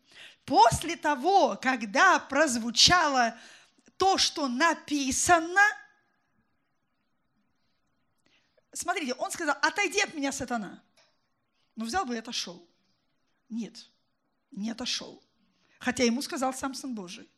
[0.45, 3.37] после того, когда прозвучало
[3.97, 5.61] то, что написано,
[8.73, 10.83] смотрите, он сказал, отойди от меня, сатана.
[11.77, 12.67] Ну, взял бы и отошел.
[13.49, 13.89] Нет,
[14.51, 15.23] не отошел.
[15.79, 17.29] Хотя ему сказал сам Сын Божий.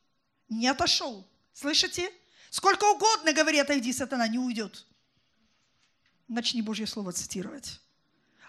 [0.49, 1.27] Не отошел.
[1.53, 2.11] Слышите?
[2.51, 4.87] Сколько угодно говори, отойди, сатана, не уйдет.
[6.29, 7.81] Начни Божье Слово цитировать.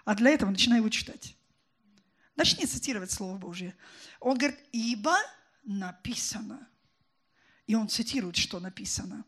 [0.04, 1.36] А для этого начинай его читать.
[2.36, 3.76] Начни цитировать Слово Божье.
[4.20, 5.16] Он говорит, ибо
[5.62, 6.68] написано.
[7.66, 9.24] И он цитирует, что написано.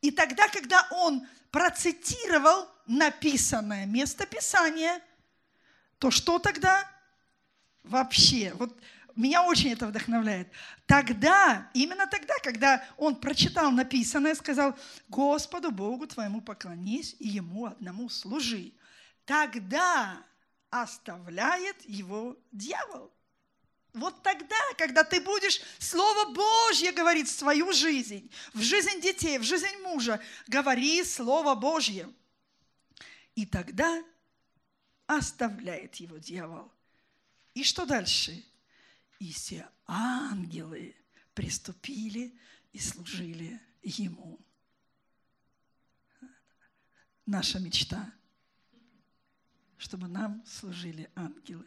[0.00, 5.00] И тогда, когда он процитировал написанное место Писания,
[5.98, 6.90] то что тогда?
[7.84, 8.76] Вообще, вот
[9.14, 10.50] меня очень это вдохновляет.
[10.86, 14.76] Тогда, именно тогда, когда он прочитал написанное, сказал,
[15.08, 18.72] Господу Богу твоему поклонись и Ему одному служи.
[19.24, 20.20] Тогда
[20.72, 23.12] оставляет его дьявол.
[23.92, 29.42] Вот тогда, когда ты будешь Слово Божье говорить в свою жизнь, в жизнь детей, в
[29.42, 30.18] жизнь мужа,
[30.48, 32.10] говори Слово Божье.
[33.34, 34.02] И тогда
[35.06, 36.72] оставляет его дьявол.
[37.52, 38.42] И что дальше?
[39.18, 40.96] И все ангелы
[41.34, 42.34] приступили
[42.72, 44.40] и служили Ему.
[47.26, 48.10] Наша мечта,
[49.82, 51.66] чтобы нам служили ангелы.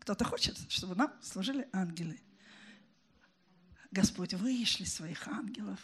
[0.00, 2.20] Кто-то хочет, чтобы нам служили ангелы.
[3.92, 5.78] Господь, вышли своих ангелов.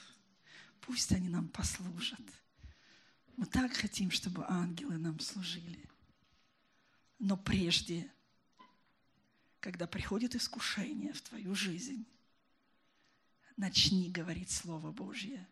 [0.81, 2.21] Пусть они нам послужат.
[3.37, 5.89] Мы так хотим, чтобы ангелы нам служили.
[7.21, 8.13] Но прежде,
[9.61, 12.05] когда приходит искушение в твою жизнь,
[13.57, 15.49] начни говорить Слово Божье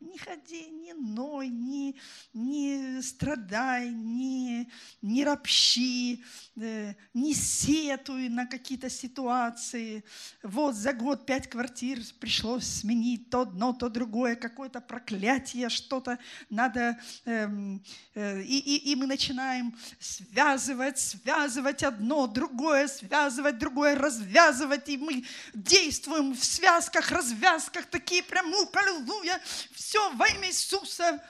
[0.00, 1.96] не ходи, не ной, не,
[2.32, 4.70] не страдай, не,
[5.02, 6.24] не ропщи,
[6.56, 10.04] э, не сетуй на какие-то ситуации.
[10.42, 16.18] Вот за год пять квартир пришлось сменить то одно, то другое, какое-то проклятие, что-то
[16.48, 16.96] надо.
[17.24, 17.82] Эм,
[18.14, 24.88] э, и, и, и мы начинаем связывать, связывать одно, другое, связывать другое, развязывать.
[24.88, 25.24] И мы
[25.54, 29.40] действуем в связках, развязках, такие прям, ух, аллилуйя,
[29.72, 31.22] все во имя Иисуса.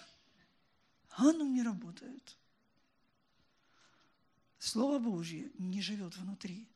[1.11, 2.36] А оно не работает.
[4.59, 6.66] Слово Божье не живет внутри.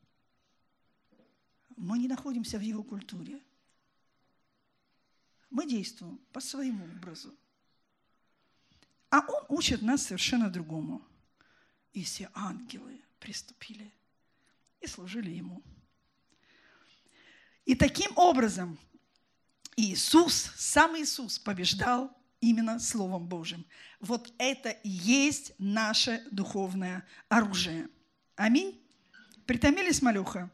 [1.76, 3.40] Мы не находимся в его культуре.
[5.50, 7.34] Мы действуем по своему образу.
[9.10, 11.02] А он учит нас совершенно другому.
[11.92, 13.92] И все ангелы приступили
[14.80, 15.62] и служили ему.
[17.64, 18.78] И таким образом
[19.76, 22.10] Иисус, сам Иисус побеждал
[22.40, 23.64] именно Словом Божьим.
[24.00, 27.88] Вот это и есть наше духовное оружие.
[28.36, 28.80] Аминь.
[29.46, 30.50] Притомились, малюха?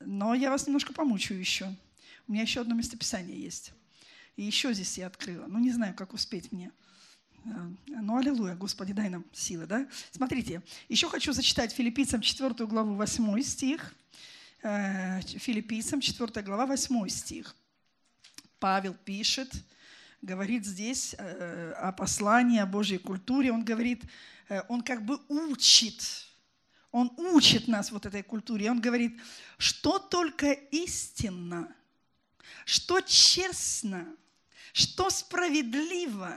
[0.00, 1.74] Но я вас немножко помучаю еще.
[2.26, 3.72] У меня еще одно местописание есть.
[4.36, 5.46] И еще здесь я открыла.
[5.46, 6.70] Ну, не знаю, как успеть мне.
[7.86, 9.88] Ну, аллилуйя, Господи, дай нам силы, да?
[10.12, 13.94] Смотрите, еще хочу зачитать филиппийцам 4 главу 8 стих.
[14.62, 17.54] Э, филиппийцам 4 глава 8 стих.
[18.58, 19.52] Павел пишет,
[20.20, 23.52] говорит здесь э, о послании, о Божьей культуре.
[23.52, 24.02] Он говорит,
[24.48, 26.26] э, он как бы учит,
[26.90, 28.68] он учит нас вот этой культуре.
[28.68, 29.20] Он говорит,
[29.58, 31.72] что только истинно,
[32.64, 34.08] что честно,
[34.72, 36.34] что справедливо,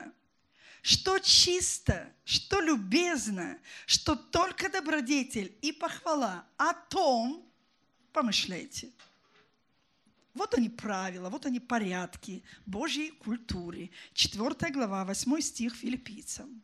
[0.83, 3.57] что чисто, что любезно,
[3.87, 7.50] что только добродетель и похвала о том
[8.11, 8.91] помышляйте.
[10.33, 13.91] Вот они правила, вот они порядки Божьей культуры.
[14.13, 16.63] 4 глава, 8 стих филиппийцам.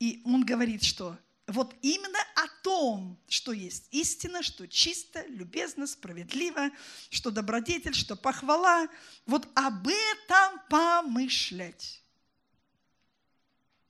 [0.00, 6.70] И он говорит, что вот именно о том, что есть истина, что чисто, любезно, справедливо,
[7.08, 8.88] что добродетель, что похвала,
[9.26, 12.02] вот об этом помышлять.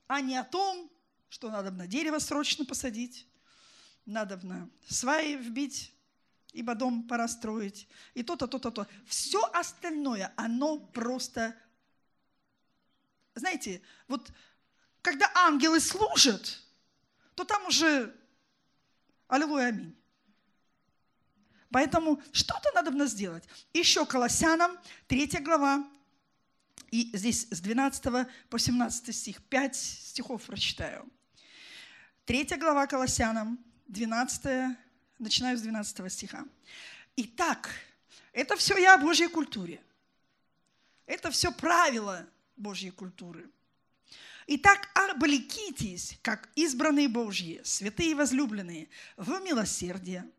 [0.07, 0.89] А не о том,
[1.29, 3.25] что надо на дерево срочно посадить,
[4.05, 5.91] надо на сваи вбить,
[6.53, 8.87] ибо дом пора строить, и то-то, то-то, то.
[9.05, 11.55] Все остальное, оно просто...
[13.35, 14.31] Знаете, вот
[15.01, 16.61] когда ангелы служат,
[17.35, 18.15] то там уже
[19.27, 19.95] аллилуйя, аминь.
[21.69, 23.43] Поэтому что-то надо нас сделать.
[23.73, 24.77] Еще Колоссянам,
[25.07, 25.87] 3 глава,
[26.91, 31.07] и здесь с 12 по 17 стих, 5 стихов прочитаю.
[32.25, 34.77] 3 глава Колоссянам, 12
[35.19, 36.45] Начинаю с 12 стиха.
[37.15, 37.71] Итак,
[38.33, 39.81] это все я о Божьей культуре.
[41.07, 43.49] Это все правила Божьей культуры.
[44.45, 50.29] Итак, облекитесь, как избранные Божьи, святые и возлюбленные, в милосердие,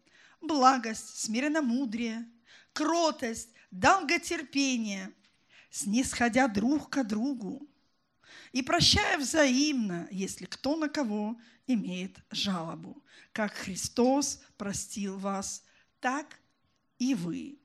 [0.41, 2.27] благость, смиренномудрие,
[2.73, 5.13] кротость, долготерпение,
[5.71, 7.69] снисходя друг к другу
[8.53, 13.03] и прощая взаимно, если кто на кого имеет жалобу.
[13.33, 15.63] Как Христос простил вас,
[16.01, 16.39] так
[16.99, 17.59] и вы.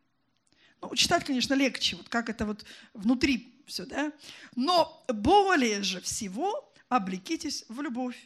[0.82, 4.12] Ну, читать, конечно, легче, вот как это вот внутри все, да?
[4.56, 8.18] Но более же всего облекитесь в любовь,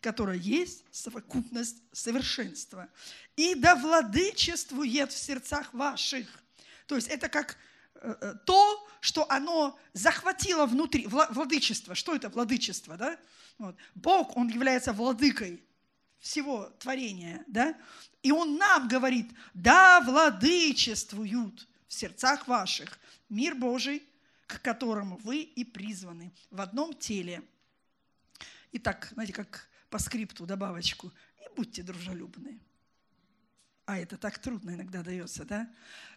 [0.00, 2.88] которая есть совокупность совершенства.
[3.36, 6.26] И да владычествует в сердцах ваших.
[6.86, 7.56] То есть это как
[7.94, 11.94] э, э, то, что оно захватило внутри, владычество.
[11.94, 13.16] Что это владычество, да?
[13.56, 13.76] Вот.
[13.94, 15.62] Бог, Он является владыкой
[16.18, 17.78] всего творения, да?
[18.24, 22.98] И Он нам говорит, да, владычествуют в сердцах ваших
[23.28, 24.02] мир Божий,
[24.48, 27.44] к которому вы и призваны в одном теле.
[28.72, 32.58] Итак, знаете, как по скрипту добавочку, и будьте дружелюбны.
[33.86, 35.68] А это так трудно иногда дается, да?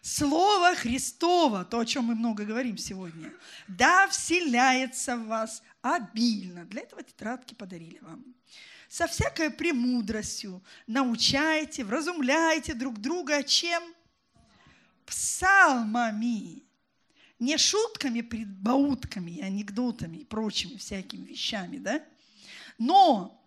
[0.02, 3.32] Слово Христово, то, о чем мы много говорим сегодня,
[3.68, 6.64] да вселяется в вас обильно.
[6.64, 8.24] Для этого тетрадки подарили вам.
[8.88, 13.82] Со всякой премудростью научайте, вразумляйте друг друга чем?
[15.10, 16.62] псалмами,
[17.40, 22.04] не шутками, предбаутками, анекдотами и прочими всякими вещами, да?
[22.78, 23.39] Но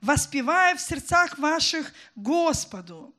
[0.00, 3.14] воспевая в сердцах ваших Господу.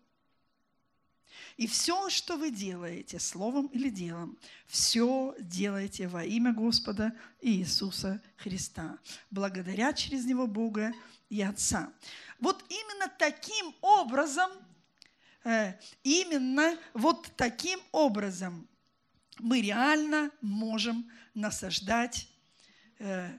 [1.57, 8.97] И все, что вы делаете, словом или делом, все делайте во имя Господа Иисуса Христа,
[9.29, 10.91] благодаря через Него Бога
[11.29, 11.91] и Отца.
[12.39, 14.49] Вот именно таким образом,
[15.43, 15.73] э,
[16.03, 18.67] именно вот таким образом
[19.37, 22.27] мы реально можем насаждать
[22.97, 23.29] э,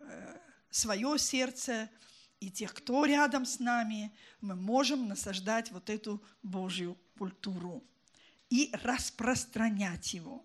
[0.00, 0.38] э,
[0.70, 1.90] свое сердце
[2.40, 7.82] и тех, кто рядом с нами, мы можем насаждать вот эту Божью культуру
[8.50, 10.44] и распространять его.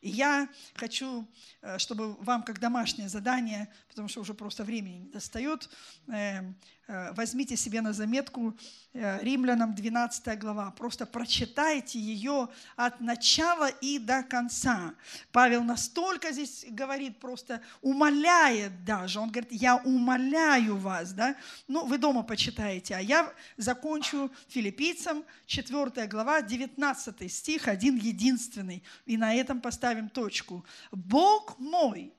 [0.00, 1.26] И я хочу,
[1.62, 5.70] э, чтобы вам как домашнее задание, потому что уже просто времени не достает,
[6.08, 6.52] э,
[6.88, 8.56] возьмите себе на заметку
[8.92, 10.70] Римлянам 12 глава.
[10.72, 14.94] Просто прочитайте ее от начала и до конца.
[15.30, 19.20] Павел настолько здесь говорит, просто умоляет даже.
[19.20, 21.12] Он говорит, я умоляю вас.
[21.12, 21.36] Да?
[21.68, 22.96] Ну, вы дома почитаете.
[22.96, 28.82] А я закончу филиппийцам 4 глава, 19 стих, один единственный.
[29.06, 30.64] И на этом поставим точку.
[30.90, 32.12] Бог мой,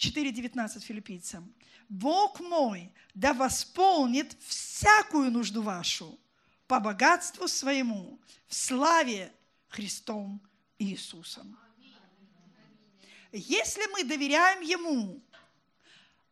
[0.00, 1.54] 4.19 филиппийцам.
[1.90, 6.18] Бог мой да восполнит всякую нужду вашу
[6.66, 9.30] по богатству своему в славе
[9.68, 10.40] Христом
[10.78, 11.58] Иисусом.
[13.32, 15.22] Если мы доверяем Ему,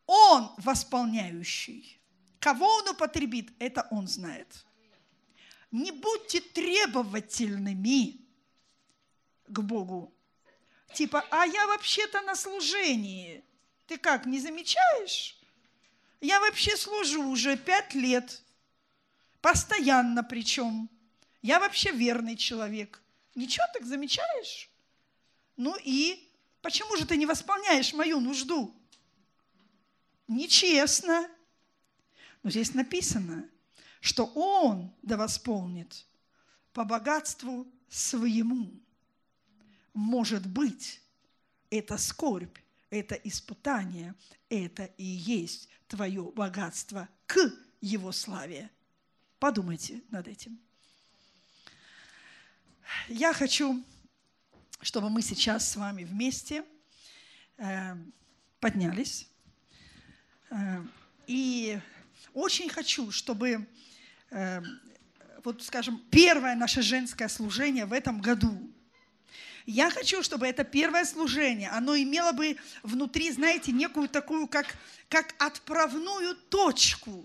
[0.07, 1.99] Он восполняющий.
[2.39, 4.65] Кого Он употребит, это Он знает.
[5.71, 8.19] Не будьте требовательными
[9.47, 10.11] к Богу.
[10.93, 13.43] Типа, а я вообще-то на служении.
[13.89, 15.35] Ты как, не замечаешь?
[16.21, 18.43] Я вообще служу уже пять лет,
[19.41, 20.87] постоянно причем.
[21.41, 23.01] Я вообще верный человек.
[23.33, 24.69] Ничего так замечаешь?
[25.57, 26.29] Ну и
[26.61, 28.71] почему же ты не восполняешь мою нужду?
[30.27, 31.27] Нечестно.
[32.43, 33.49] Но здесь написано,
[34.01, 36.05] что Он да восполнит
[36.73, 38.69] по богатству своему.
[39.95, 41.01] Может быть,
[41.71, 42.55] это скорбь
[42.89, 44.15] это испытание,
[44.49, 47.37] это и есть твое богатство к
[47.81, 48.69] Его славе.
[49.39, 50.59] Подумайте над этим.
[53.07, 53.83] Я хочу,
[54.81, 56.63] чтобы мы сейчас с вами вместе
[57.57, 57.95] э,
[58.59, 59.29] поднялись.
[60.49, 60.83] Э,
[61.27, 61.79] и
[62.33, 63.67] очень хочу, чтобы,
[64.31, 64.61] э,
[65.43, 68.73] вот скажем, первое наше женское служение в этом году–
[69.69, 74.65] я хочу, чтобы это первое служение, оно имело бы внутри, знаете, некую такую, как,
[75.09, 77.23] как отправную точку.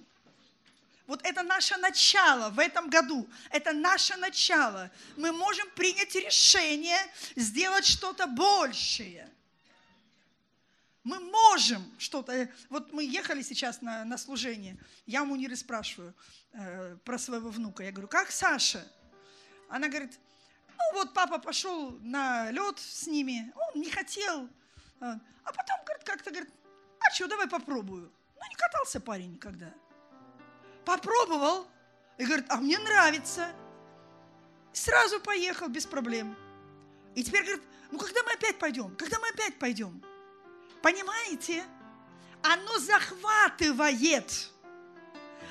[1.07, 3.26] Вот это наше начало в этом году.
[3.51, 4.90] Это наше начало.
[5.16, 6.99] Мы можем принять решение
[7.34, 9.30] сделать что-то большее.
[11.03, 12.49] Мы можем что-то.
[12.68, 14.78] Вот мы ехали сейчас на, на служение.
[15.07, 16.14] Я у Муниры спрашиваю
[16.53, 17.84] э, про своего внука.
[17.84, 18.86] Я говорю, как Саша?
[19.68, 20.18] Она говорит,
[20.79, 24.49] ну вот папа пошел на лед с ними, он не хотел.
[25.01, 26.51] А, а потом, говорит, как-то говорит,
[27.01, 28.11] а что, давай попробую.
[28.37, 29.72] Ну не катался парень никогда.
[30.85, 31.66] Попробовал
[32.18, 33.53] и говорит, а мне нравится.
[34.72, 36.37] И сразу поехал без проблем.
[37.14, 38.95] И теперь говорит, ну когда мы опять пойдем?
[38.97, 40.03] Когда мы опять пойдем?
[40.83, 41.64] Понимаете?
[42.43, 44.51] Оно захватывает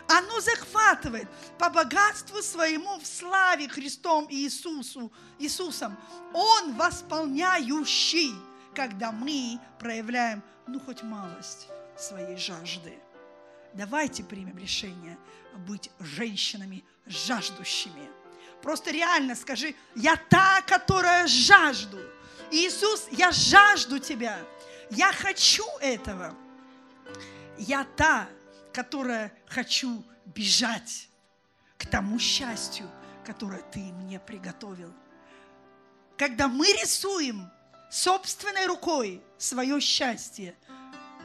[0.08, 1.28] оно захватывает
[1.58, 5.98] по богатству своему в славе Христом и Иисусу, Иисусом.
[6.34, 8.34] Он восполняющий,
[8.76, 12.98] когда мы проявляем, ну, хоть малость своей жажды.
[13.74, 15.18] Давайте примем решение
[15.68, 18.10] быть женщинами жаждущими.
[18.62, 22.00] Просто реально скажи, я та, которая жажду.
[22.52, 24.38] Иисус, я жажду Тебя.
[24.90, 26.36] Я хочу этого.
[27.58, 28.28] Я та,
[28.74, 31.08] которое хочу бежать
[31.78, 32.90] к тому счастью,
[33.24, 34.94] которое Ты мне приготовил.
[36.18, 37.50] Когда мы рисуем
[37.90, 40.56] собственной рукой свое счастье,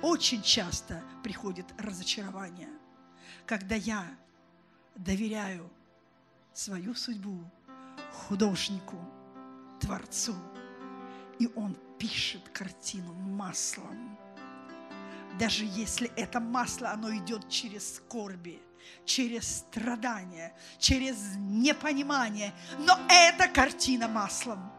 [0.03, 2.71] очень часто приходит разочарование.
[3.47, 4.07] Когда я
[4.95, 5.71] доверяю
[6.53, 7.39] свою судьбу
[8.13, 8.97] художнику,
[9.81, 10.35] Творцу,
[11.39, 14.19] и он пишет картину маслом–
[15.39, 18.61] даже если это масло, оно идет через скорби,
[19.05, 24.73] через страдания, через непонимание, но это картина маслом.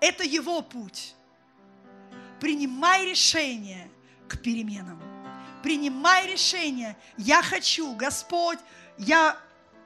[0.00, 1.14] Это его путь.
[2.40, 3.90] Принимай решение
[4.28, 5.00] к переменам.
[5.62, 6.96] Принимай решение.
[7.16, 8.58] Я хочу, Господь,
[8.98, 9.38] я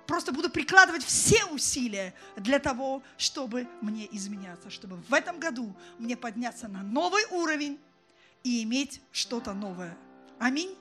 [0.08, 6.16] просто буду прикладывать все усилия для того, чтобы мне изменяться, чтобы в этом году мне
[6.16, 7.78] подняться на новый уровень
[8.48, 9.94] и иметь что-то новое.
[10.38, 10.74] Аминь.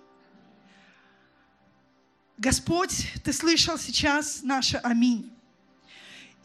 [2.38, 5.34] Господь, Ты слышал сейчас наше аминь.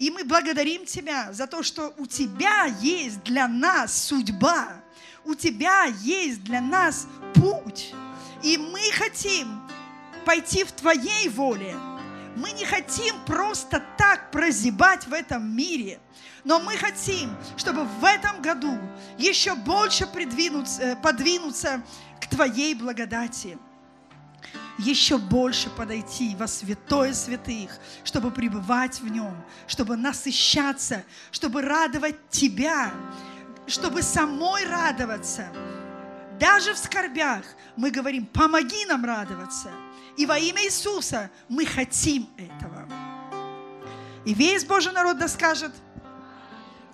[0.01, 4.83] И мы благодарим Тебя за то, что у Тебя есть для нас судьба,
[5.25, 7.95] у Тебя есть для нас путь.
[8.43, 9.61] И мы хотим
[10.25, 11.77] пойти в Твоей воле.
[12.37, 16.01] Мы не хотим просто так прозябать в этом мире,
[16.45, 18.79] но мы хотим, чтобы в этом году
[19.19, 21.83] еще больше придвинуться, подвинуться
[22.21, 23.59] к Твоей благодати
[24.79, 32.91] еще больше подойти во святое святых, чтобы пребывать в нем, чтобы насыщаться, чтобы радовать Тебя,
[33.67, 35.49] чтобы самой радоваться.
[36.41, 37.45] Даже в скорбях
[37.77, 39.71] мы говорим, помоги нам радоваться.
[40.17, 42.89] И во имя Иисуса мы хотим этого.
[44.25, 45.73] И весь Божий народ да скажет,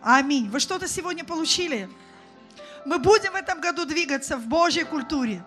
[0.03, 0.49] аминь.
[0.49, 1.91] Вы что-то сегодня получили?
[2.87, 5.45] Мы будем в этом году двигаться в Божьей культуре.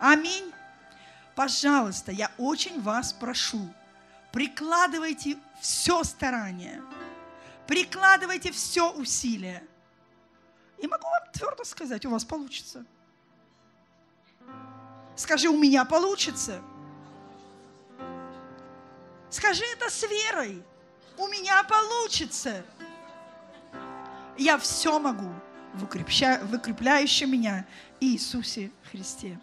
[0.00, 0.52] Аминь.
[1.34, 3.72] Пожалуйста, я очень вас прошу,
[4.32, 6.82] прикладывайте все старание,
[7.68, 9.62] прикладывайте все усилия.
[10.78, 12.84] И могу вам твердо сказать, у вас получится.
[15.14, 16.60] Скажи, у меня получится.
[19.30, 20.62] Скажи это с верой.
[21.16, 22.64] У меня получится.
[24.36, 25.32] Я все могу
[25.74, 27.66] в укрепляющем меня
[28.00, 29.38] Иисусе Христе.